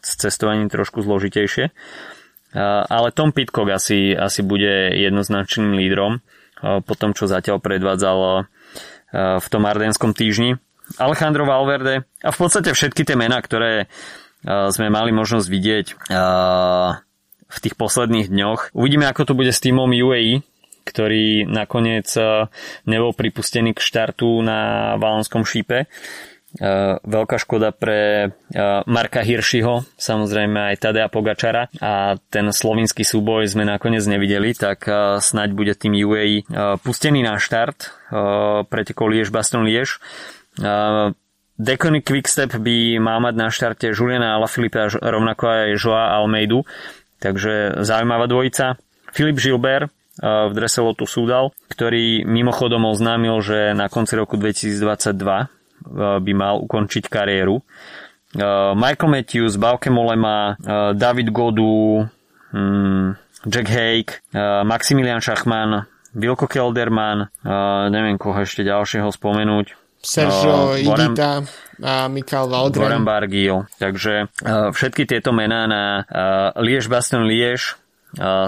s 0.00 0.10
cestovaním 0.20 0.68
trošku 0.68 1.00
zložitejšie. 1.00 1.72
Ale 2.88 3.08
Tom 3.16 3.32
Pitcock 3.32 3.68
asi, 3.72 4.12
asi 4.12 4.44
bude 4.44 4.92
jednoznačným 5.00 5.76
lídrom 5.80 6.20
po 6.60 6.94
tom, 6.96 7.16
čo 7.16 7.24
zatiaľ 7.24 7.60
predvádzal 7.60 8.48
v 9.40 9.46
tom 9.48 9.62
ardenskom 9.64 10.12
týždni. 10.12 10.60
Alejandro 11.00 11.44
Valverde 11.44 12.04
a 12.24 12.28
v 12.32 12.36
podstate 12.36 12.72
všetky 12.72 13.04
tie 13.04 13.16
mená, 13.16 13.40
ktoré 13.40 13.88
sme 14.46 14.86
mali 14.92 15.10
možnosť 15.10 15.48
vidieť 15.50 15.86
v 17.48 17.58
tých 17.64 17.74
posledných 17.80 18.28
dňoch. 18.28 18.76
Uvidíme, 18.76 19.08
ako 19.08 19.32
to 19.32 19.38
bude 19.38 19.50
s 19.50 19.64
týmom 19.64 19.88
UAE, 19.88 20.44
ktorý 20.84 21.48
nakoniec 21.48 22.08
nebol 22.88 23.12
pripustený 23.12 23.76
k 23.76 23.84
štartu 23.84 24.40
na 24.40 24.94
Valonskom 25.00 25.44
šípe. 25.48 25.88
Veľká 27.04 27.36
škoda 27.36 27.76
pre 27.76 28.32
Marka 28.88 29.20
Hiršiho, 29.20 29.84
samozrejme 30.00 30.72
aj 30.72 30.80
Tadea 30.80 31.12
Pogačara 31.12 31.68
a 31.76 32.16
ten 32.32 32.48
slovinský 32.48 33.04
súboj 33.04 33.52
sme 33.52 33.68
nakoniec 33.68 34.00
nevideli, 34.08 34.56
tak 34.56 34.88
snaď 35.20 35.52
bude 35.52 35.76
tým 35.76 35.92
UAE 35.92 36.48
pustený 36.80 37.20
na 37.20 37.36
štart 37.36 37.92
pretekol 38.72 39.12
Liež 39.12 39.28
Baston 39.28 39.68
Liež. 39.68 40.00
Deconic 41.58 42.06
Quickstep 42.06 42.54
by 42.62 43.02
mal 43.02 43.18
mať 43.18 43.34
na 43.34 43.50
štarte 43.50 43.90
Juliana 43.90 44.38
Alaphilippe 44.38 44.78
a 44.78 44.86
rovnako 44.88 45.44
aj 45.50 45.68
Joa 45.74 46.14
Almeidu, 46.14 46.62
takže 47.18 47.82
zaujímavá 47.82 48.30
dvojica. 48.30 48.78
Filip 49.10 49.42
Gilbert 49.42 49.90
v 50.22 50.50
drese 50.54 50.82
Lotus 50.82 51.14
Sudal, 51.14 51.54
ktorý 51.70 52.26
mimochodom 52.26 52.86
oznámil, 52.90 53.38
že 53.42 53.74
na 53.74 53.90
konci 53.90 54.18
roku 54.18 54.34
2022 54.38 55.50
Eh, 55.88 56.18
by 56.20 56.32
mal 56.34 56.58
ukončiť 56.58 57.06
kariéru. 57.06 57.62
Eh, 57.62 58.72
Michael 58.74 59.10
Matthews, 59.10 59.56
Bauke 59.56 59.88
Molema, 59.88 60.58
eh, 60.58 60.92
David 60.92 61.30
Godu, 61.30 62.04
hmm, 62.52 63.16
Jack 63.46 63.70
Hake, 63.70 64.12
Maximilian 64.66 65.22
Schachmann, 65.22 65.86
Vilko 66.10 66.50
Kelderman, 66.50 67.30
neviem 67.86 68.18
koho 68.18 68.42
ešte 68.42 68.66
ďalšieho 68.66 69.14
spomenúť. 69.14 69.77
Sergio 70.02 70.74
uh, 70.74 70.80
Idita 70.80 71.42
a 71.82 72.08
Mikael 72.10 72.46
Valgren. 72.50 72.82
Goran 72.82 73.04
Bargil. 73.06 73.66
Takže 73.78 74.26
uh, 74.26 74.70
všetky 74.74 75.06
tieto 75.06 75.30
mená 75.30 75.66
na 75.66 75.82
uh, 76.02 76.62
Liež 76.62 76.86
Baston 76.90 77.26
Liež 77.26 77.78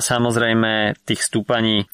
Samozrejme, 0.00 0.96
tých 1.04 1.20
stúpaní 1.20 1.84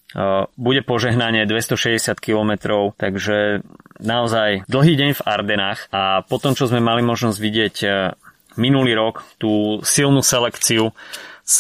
bude 0.55 0.87
požehnanie 0.87 1.51
260 1.51 2.15
km, 2.23 2.55
takže 2.95 3.67
naozaj 3.99 4.63
dlhý 4.71 4.95
deň 4.95 5.11
v 5.19 5.25
Ardenách 5.27 5.91
a 5.91 6.23
potom, 6.23 6.55
čo 6.55 6.71
sme 6.71 6.79
mali 6.79 7.03
možnosť 7.03 7.39
vidieť 7.43 7.77
minulý 8.55 8.95
rok 8.95 9.27
tú 9.43 9.83
silnú 9.83 10.23
selekciu 10.23 10.95
s, 11.43 11.59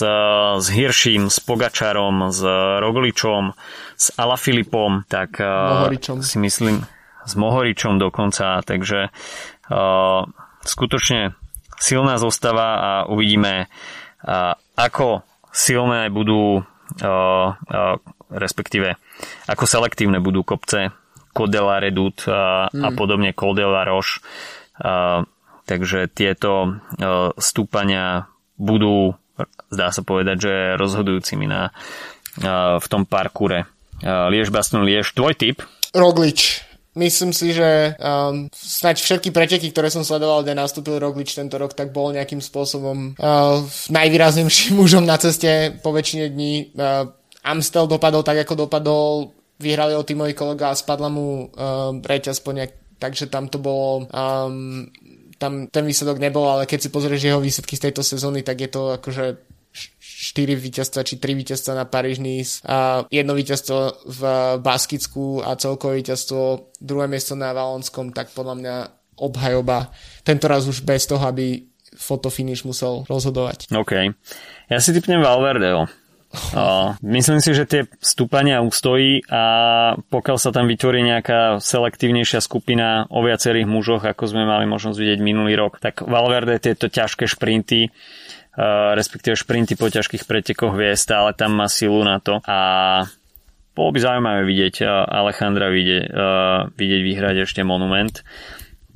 s 0.62 0.66
Hirším, 0.70 1.26
s 1.26 1.42
Pogačarom, 1.42 2.30
s 2.30 2.40
Rogličom, 2.80 3.52
s 3.98 4.14
Alafilipom, 4.14 5.04
tak 5.10 5.42
Mohoričom. 5.42 6.22
si 6.22 6.38
myslím, 6.38 6.86
s 7.26 7.32
Mohoričom 7.34 7.98
dokonca, 7.98 8.62
takže 8.62 9.10
uh, 9.10 10.22
skutočne 10.62 11.34
silná 11.76 12.16
zostava 12.22 12.68
a 12.78 12.90
uvidíme, 13.10 13.66
uh, 13.66 14.54
ako 14.78 15.26
silné 15.50 16.08
budú, 16.08 16.62
uh, 16.62 16.64
uh, 17.04 17.94
respektíve 18.30 18.94
ako 19.50 19.64
selektívne 19.66 20.22
budú 20.22 20.46
kopce 20.46 20.94
Kodela 21.34 21.82
Redut 21.82 22.22
uh, 22.30 22.70
mm. 22.70 22.80
a 22.86 22.88
podobne 22.94 23.34
Kodela 23.34 23.82
Roš. 23.82 24.22
Uh, 24.78 25.26
takže 25.66 26.06
tieto 26.08 26.70
uh, 26.70 27.34
stúpania 27.36 28.30
budú 28.56 29.18
zdá 29.68 29.92
sa 29.92 30.00
povedať, 30.00 30.48
že 30.48 30.52
rozhodujúcimi 30.80 31.44
na, 31.44 31.68
v 32.80 32.86
tom 32.88 33.04
parkúre. 33.04 33.68
Liež 34.00 34.52
Baston 34.52 34.84
Liež, 34.84 35.12
tvoj 35.12 35.36
tip? 35.36 35.64
Roglič. 35.92 36.65
Myslím 36.96 37.36
si, 37.36 37.52
že 37.52 37.92
um, 38.00 38.48
snáď 38.56 39.04
všetky 39.04 39.28
preteky, 39.28 39.68
ktoré 39.68 39.92
som 39.92 40.00
sledoval, 40.00 40.40
kde 40.40 40.56
nastúpil 40.56 40.96
Roglič 40.96 41.36
tento 41.36 41.60
rok, 41.60 41.76
tak 41.76 41.92
bol 41.92 42.08
nejakým 42.16 42.40
spôsobom 42.40 43.12
uh, 43.20 43.60
najvýraznejším 43.92 44.74
mužom 44.80 45.04
na 45.04 45.20
ceste 45.20 45.76
po 45.84 45.92
väčšine 45.92 46.32
dní. 46.32 46.72
Uh, 46.72 47.12
Amstel 47.44 47.84
dopadol 47.84 48.24
tak, 48.24 48.48
ako 48.48 48.66
dopadol. 48.66 49.36
Vyhrali 49.60 49.92
o 49.92 50.04
tímový 50.08 50.32
kolega 50.32 50.72
a 50.72 50.78
spadla 50.78 51.12
mu 51.12 51.52
uh, 51.52 51.92
reťaz 52.00 52.40
po 52.40 52.56
nejak... 52.56 52.96
Takže 52.96 53.28
tam 53.28 53.52
to 53.52 53.60
bolo... 53.60 54.08
Um, 54.08 54.88
tam 55.36 55.68
ten 55.68 55.84
výsledok 55.84 56.16
nebol, 56.16 56.48
ale 56.48 56.64
keď 56.64 56.88
si 56.88 56.88
pozrieš 56.88 57.28
jeho 57.28 57.40
výsledky 57.44 57.76
z 57.76 57.88
tejto 57.88 58.00
sezóny, 58.00 58.40
tak 58.40 58.56
je 58.56 58.72
to 58.72 58.96
akože 58.96 59.45
4 60.26 60.58
víťazstva 60.58 61.06
či 61.06 61.22
3 61.22 61.38
víťazstva 61.38 61.72
na 61.78 61.86
Paríž 61.86 62.18
Nice 62.18 62.58
a 62.66 63.06
jedno 63.14 63.38
víťazstvo 63.38 64.10
v 64.10 64.22
Baskicku 64.58 65.46
a 65.46 65.54
celkové 65.54 66.02
víťazstvo, 66.02 66.74
druhé 66.82 67.06
miesto 67.06 67.38
na 67.38 67.54
Valonskom, 67.54 68.10
tak 68.10 68.34
podľa 68.34 68.54
mňa 68.58 68.74
obhajoba. 69.22 69.94
Tento 70.26 70.50
raz 70.50 70.66
už 70.66 70.82
bez 70.82 71.06
toho, 71.06 71.22
aby 71.22 71.62
fotofinish 71.94 72.66
musel 72.66 73.06
rozhodovať. 73.06 73.70
OK. 73.70 73.92
Ja 74.66 74.78
si 74.82 74.90
typnem 74.90 75.22
Valverdeho. 75.22 75.86
Uh, 76.52 76.92
myslím 77.00 77.40
si, 77.40 77.56
že 77.56 77.64
tie 77.64 77.82
stúpania 77.96 78.60
ustojí 78.60 79.24
a 79.30 79.42
pokiaľ 79.96 80.36
sa 80.36 80.52
tam 80.52 80.68
vytvorí 80.68 81.00
nejaká 81.00 81.62
selektívnejšia 81.64 82.44
skupina 82.44 83.08
o 83.08 83.24
viacerých 83.24 83.64
mužoch, 83.64 84.04
ako 84.04 84.24
sme 84.28 84.44
mali 84.44 84.68
možnosť 84.68 85.00
vidieť 85.00 85.20
minulý 85.22 85.56
rok, 85.56 85.80
tak 85.80 86.04
Valverde 86.04 86.60
tieto 86.60 86.92
ťažké 86.92 87.24
šprinty 87.24 87.88
respektíve 88.96 89.36
šprinty 89.36 89.76
po 89.76 89.92
ťažkých 89.92 90.24
pretekoch 90.24 90.72
vie, 90.72 90.96
stále 90.96 91.36
tam 91.36 91.60
má 91.60 91.68
silu 91.68 92.00
na 92.00 92.18
to 92.18 92.40
a 92.48 92.58
bolo 93.76 93.92
by 93.92 94.00
zaujímavé 94.00 94.42
vidieť 94.48 94.88
Alejandra 94.88 95.68
vidieť, 95.68 96.04
vidieť 96.72 97.00
vyhrať 97.04 97.36
ešte 97.44 97.60
monument. 97.60 98.24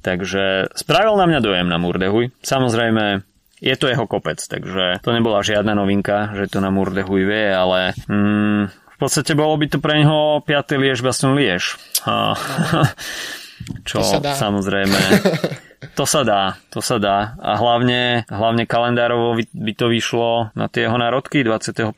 Takže 0.01 0.73
spravil 0.73 1.21
na 1.21 1.29
mňa 1.29 1.41
dojem 1.45 1.69
na 1.69 1.77
Murdehuj. 1.77 2.33
Samozrejme, 2.41 3.21
je 3.61 3.75
to 3.77 3.93
jeho 3.93 4.09
kopec, 4.09 4.41
takže 4.41 5.05
to 5.05 5.13
nebola 5.13 5.45
žiadna 5.45 5.77
novinka, 5.77 6.33
že 6.33 6.49
to 6.49 6.65
na 6.65 6.73
Murdehuj 6.73 7.29
vie, 7.29 7.53
ale 7.53 7.93
mm, 8.09 8.63
v 8.73 8.97
podstate 8.97 9.37
bolo 9.37 9.61
by 9.61 9.69
to 9.69 9.77
pre 9.77 10.01
neho 10.01 10.41
5. 10.41 10.81
Liež, 10.81 11.05
Baston 11.05 11.37
Liež. 11.37 11.77
Čo 13.85 14.01
samozrejme 14.25 14.97
To 16.01 16.09
sa 16.09 16.25
dá, 16.25 16.57
to 16.73 16.81
sa 16.81 16.97
dá. 16.97 17.37
A 17.45 17.61
hlavne, 17.61 18.25
hlavne 18.33 18.65
kalendárovo 18.65 19.37
by 19.37 19.73
to 19.77 19.93
vyšlo 19.93 20.49
na 20.57 20.65
tie 20.73 20.89
jeho 20.89 20.97
národky 20.97 21.45
25. 21.45 21.93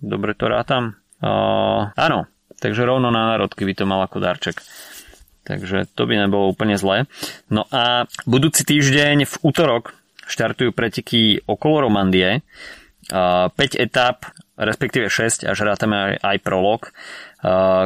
Dobre 0.00 0.32
to 0.32 0.48
rátam. 0.48 0.96
Uh, 1.20 1.92
áno, 1.92 2.24
takže 2.56 2.88
rovno 2.88 3.12
na 3.12 3.36
národky 3.36 3.68
by 3.68 3.76
to 3.76 3.84
mal 3.84 4.00
ako 4.00 4.16
darček. 4.16 4.64
Takže 5.44 5.92
to 5.92 6.08
by 6.08 6.24
nebolo 6.24 6.48
úplne 6.48 6.80
zlé. 6.80 7.04
No 7.52 7.68
a 7.68 8.08
budúci 8.24 8.64
týždeň 8.64 9.28
v 9.28 9.34
útorok 9.44 9.92
štartujú 10.24 10.72
preteky 10.72 11.44
okolo 11.44 11.92
Romandie. 11.92 12.40
Uh, 13.12 13.52
5 13.52 13.76
etap, 13.76 14.24
respektíve 14.56 15.12
6, 15.12 15.44
až 15.44 15.58
rátame 15.68 16.16
aj, 16.16 16.32
aj 16.32 16.36
prolog 16.40 16.88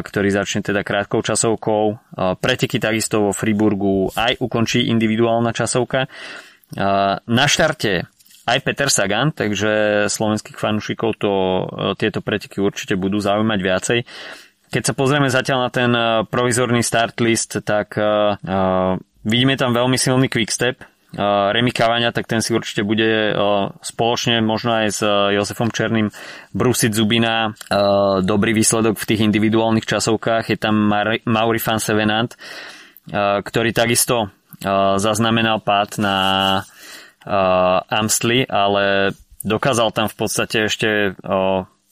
ktorý 0.01 0.29
začne 0.33 0.65
teda 0.65 0.81
krátkou 0.81 1.21
časovkou. 1.21 2.01
Preteky 2.41 2.81
takisto 2.81 3.29
vo 3.29 3.33
Friburgu 3.37 4.09
aj 4.17 4.41
ukončí 4.41 4.89
individuálna 4.89 5.53
časovka. 5.53 6.09
Na 7.29 7.45
štarte 7.45 8.09
aj 8.49 8.59
Peter 8.65 8.89
Sagan, 8.89 9.37
takže 9.37 10.07
slovenských 10.09 10.57
fanúšikov 10.57 11.21
to, 11.21 11.33
tieto 12.01 12.25
preteky 12.25 12.65
určite 12.65 12.97
budú 12.97 13.21
zaujímať 13.21 13.61
viacej. 13.61 13.99
Keď 14.71 14.83
sa 14.87 14.95
pozrieme 14.97 15.29
zatiaľ 15.29 15.59
na 15.67 15.71
ten 15.71 15.91
provizorný 16.31 16.81
start 16.81 17.21
list, 17.21 17.61
tak 17.63 17.99
vidíme 19.27 19.55
tam 19.61 19.77
veľmi 19.77 19.99
silný 20.01 20.33
quickstep, 20.33 20.81
Remy 21.17 21.75
Kavania, 21.75 22.15
tak 22.15 22.31
ten 22.31 22.39
si 22.39 22.55
určite 22.55 22.87
bude 22.87 23.35
spoločne 23.83 24.39
možno 24.39 24.79
aj 24.79 24.87
s 24.95 25.03
Josefom 25.35 25.75
Černým 25.75 26.15
brúsiť 26.55 26.95
zubina. 26.95 27.51
Dobrý 28.23 28.55
výsledok 28.55 28.95
v 28.95 29.09
tých 29.11 29.27
individuálnych 29.27 29.91
časovkách. 29.91 30.55
Je 30.55 30.59
tam 30.59 30.79
Mauri 31.27 31.59
van 31.59 31.83
Sevenant, 31.83 32.31
ktorý 33.43 33.75
takisto 33.75 34.31
zaznamenal 35.03 35.59
pád 35.67 35.99
na 35.99 36.17
Amstli, 37.91 38.47
ale 38.47 39.11
dokázal 39.43 39.91
tam 39.91 40.07
v 40.07 40.15
podstate 40.15 40.71
ešte 40.71 41.19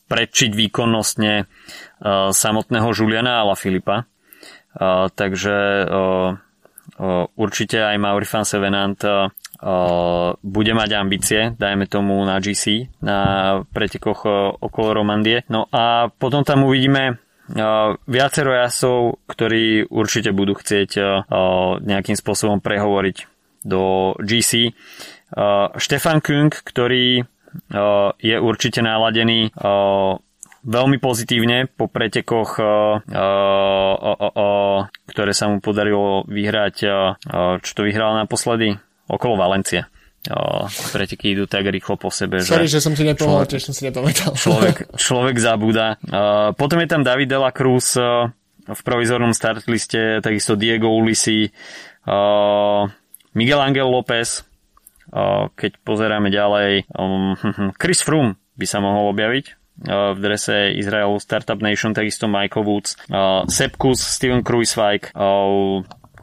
predčiť 0.08 0.50
výkonnostne 0.54 1.50
samotného 2.30 2.88
Juliana 2.94 3.42
Ala 3.42 3.58
Filipa. 3.58 4.06
Takže 5.10 5.56
určite 7.38 7.78
aj 7.82 7.96
Mauri 7.96 8.26
van 8.26 8.42
Sevenant 8.42 9.00
bude 10.42 10.72
mať 10.74 10.90
ambície, 10.94 11.40
dajme 11.54 11.86
tomu 11.90 12.22
na 12.22 12.38
GC, 12.42 12.90
na 13.02 13.18
pretekoch 13.66 14.26
okolo 14.62 15.02
Romandie. 15.02 15.42
No 15.50 15.66
a 15.70 16.10
potom 16.10 16.42
tam 16.46 16.66
uvidíme 16.66 17.18
viacero 18.04 18.52
jasov, 18.52 19.24
ktorí 19.24 19.88
určite 19.88 20.36
budú 20.36 20.54
chcieť 20.58 20.90
nejakým 21.80 22.14
spôsobom 22.14 22.60
prehovoriť 22.60 23.16
do 23.64 24.14
GC. 24.20 24.76
Štefan 25.74 26.20
Kung, 26.22 26.52
ktorý 26.52 27.24
je 28.20 28.36
určite 28.38 28.84
naladený 28.84 29.50
veľmi 30.64 30.98
pozitívne 30.98 31.70
po 31.70 31.86
pretekoch, 31.86 32.58
ktoré 35.06 35.32
sa 35.34 35.46
mu 35.50 35.62
podarilo 35.62 36.26
vyhrať, 36.26 36.74
čo 37.62 37.72
to 37.74 37.82
vyhral 37.86 38.18
naposledy, 38.18 38.74
okolo 39.06 39.34
Valencie. 39.38 39.86
Preteky 40.92 41.38
idú 41.38 41.46
tak 41.46 41.64
rýchlo 41.70 41.94
po 41.94 42.10
sebe. 42.10 42.42
Sorry, 42.42 42.66
že, 42.66 42.82
že 42.82 42.90
som 42.90 42.92
si 42.92 43.06
nepomohol, 43.06 43.46
tiež 43.46 43.70
som 43.70 43.74
si 43.74 43.86
nepamätal. 43.86 44.34
Človek, 44.34 44.90
človek 45.06 45.36
zabúda. 45.38 45.96
Potom 46.58 46.82
je 46.82 46.88
tam 46.90 47.06
David 47.06 47.30
de 47.30 47.38
la 47.38 47.54
Cruz 47.54 47.94
v 48.68 48.80
provizornom 48.84 49.32
startliste, 49.32 50.20
takisto 50.20 50.58
Diego 50.58 50.92
Ulisi, 50.92 51.48
Miguel 53.32 53.60
Angel 53.62 53.88
López, 53.88 54.44
keď 55.56 55.72
pozeráme 55.80 56.28
ďalej, 56.28 56.84
um, 56.92 57.32
Chris 57.80 58.04
Froome 58.04 58.36
by 58.60 58.66
sa 58.68 58.84
mohol 58.84 59.16
objaviť 59.16 59.57
v 59.86 60.18
drese 60.18 60.74
Izraelu 60.74 61.16
Startup 61.22 61.58
Nation, 61.62 61.94
takisto 61.94 62.26
Michael 62.26 62.66
Woods, 62.66 62.98
Sepkus, 63.46 64.02
Steven 64.02 64.42
Kruiswijk, 64.42 65.14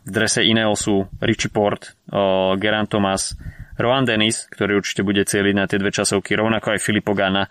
v 0.06 0.10
drese 0.12 0.44
Ineosu 0.44 1.08
Richie 1.24 1.50
Port, 1.50 1.96
Geran 2.60 2.88
Thomas, 2.92 3.34
Rowan 3.80 4.04
Dennis, 4.08 4.48
ktorý 4.52 4.80
určite 4.80 5.04
bude 5.04 5.24
cieliť 5.24 5.56
na 5.56 5.66
tie 5.68 5.80
dve 5.80 5.92
časovky, 5.92 6.36
rovnako 6.36 6.76
aj 6.76 6.84
Filipo 6.84 7.16
Gana. 7.16 7.48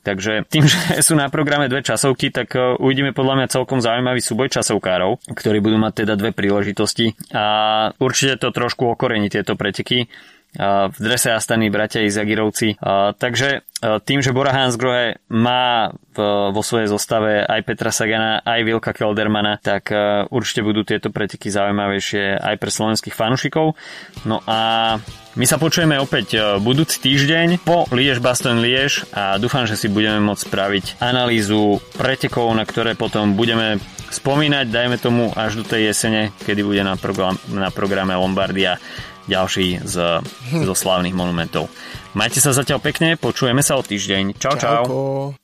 Takže 0.00 0.48
tým, 0.48 0.64
že 0.70 1.04
sú 1.04 1.12
na 1.12 1.28
programe 1.28 1.68
dve 1.68 1.84
časovky, 1.84 2.32
tak 2.32 2.56
uvidíme 2.56 3.12
podľa 3.12 3.34
mňa 3.42 3.52
celkom 3.52 3.78
zaujímavý 3.84 4.22
súboj 4.24 4.48
časovkárov, 4.48 5.34
ktorí 5.34 5.58
budú 5.60 5.76
mať 5.76 6.06
teda 6.06 6.14
dve 6.16 6.32
príležitosti. 6.32 7.12
A 7.34 7.44
určite 8.00 8.40
to 8.40 8.48
trošku 8.54 8.96
okorení 8.96 9.28
tieto 9.28 9.54
preteky 9.54 10.08
v 10.58 10.96
drese 10.98 11.30
Astany 11.30 11.70
bratia 11.70 12.02
Izagirovci. 12.02 12.74
Takže 13.16 13.62
tým, 13.80 14.20
že 14.20 14.34
Bora 14.34 14.50
Hansgrohe 14.50 15.22
má 15.30 15.94
vo 16.50 16.60
svojej 16.60 16.90
zostave 16.90 17.46
aj 17.46 17.60
Petra 17.64 17.94
Sagana, 17.94 18.42
aj 18.42 18.60
Vilka 18.66 18.92
Keldermana, 18.92 19.62
tak 19.62 19.94
určite 20.28 20.66
budú 20.66 20.82
tieto 20.82 21.14
preteky 21.14 21.48
zaujímavejšie 21.48 22.42
aj 22.42 22.54
pre 22.58 22.70
slovenských 22.70 23.14
fanúšikov. 23.14 23.78
No 24.26 24.42
a 24.44 24.98
my 25.38 25.46
sa 25.46 25.56
počujeme 25.56 25.96
opäť 26.02 26.58
budúci 26.58 26.98
týždeň 26.98 27.62
po 27.62 27.86
Liež 27.94 28.18
Baston 28.18 28.58
Liež 28.58 29.06
a 29.14 29.38
dúfam, 29.38 29.64
že 29.64 29.78
si 29.78 29.86
budeme 29.86 30.18
môcť 30.18 30.44
spraviť 30.50 30.84
analýzu 30.98 31.78
pretekov, 31.94 32.50
na 32.52 32.66
ktoré 32.66 32.98
potom 32.98 33.38
budeme 33.38 33.78
spomínať, 34.10 34.66
dajme 34.66 34.98
tomu 34.98 35.30
až 35.38 35.62
do 35.62 35.64
tej 35.64 35.94
jesene, 35.94 36.34
kedy 36.42 36.66
bude 36.66 36.82
na, 36.82 36.98
program, 36.98 37.38
na 37.46 37.70
programe 37.70 38.18
Lombardia 38.18 38.82
ďalší 39.30 39.86
z, 39.86 39.94
zo 40.68 40.74
slávnych 40.74 41.14
monumentov. 41.14 41.70
Majte 42.18 42.42
sa 42.42 42.50
zatiaľ 42.50 42.82
pekne, 42.82 43.14
počujeme 43.14 43.62
sa 43.62 43.78
o 43.78 43.82
týždeň. 43.86 44.34
Čau, 44.42 44.58
čau. 44.58 44.82
Čauko. 44.82 45.38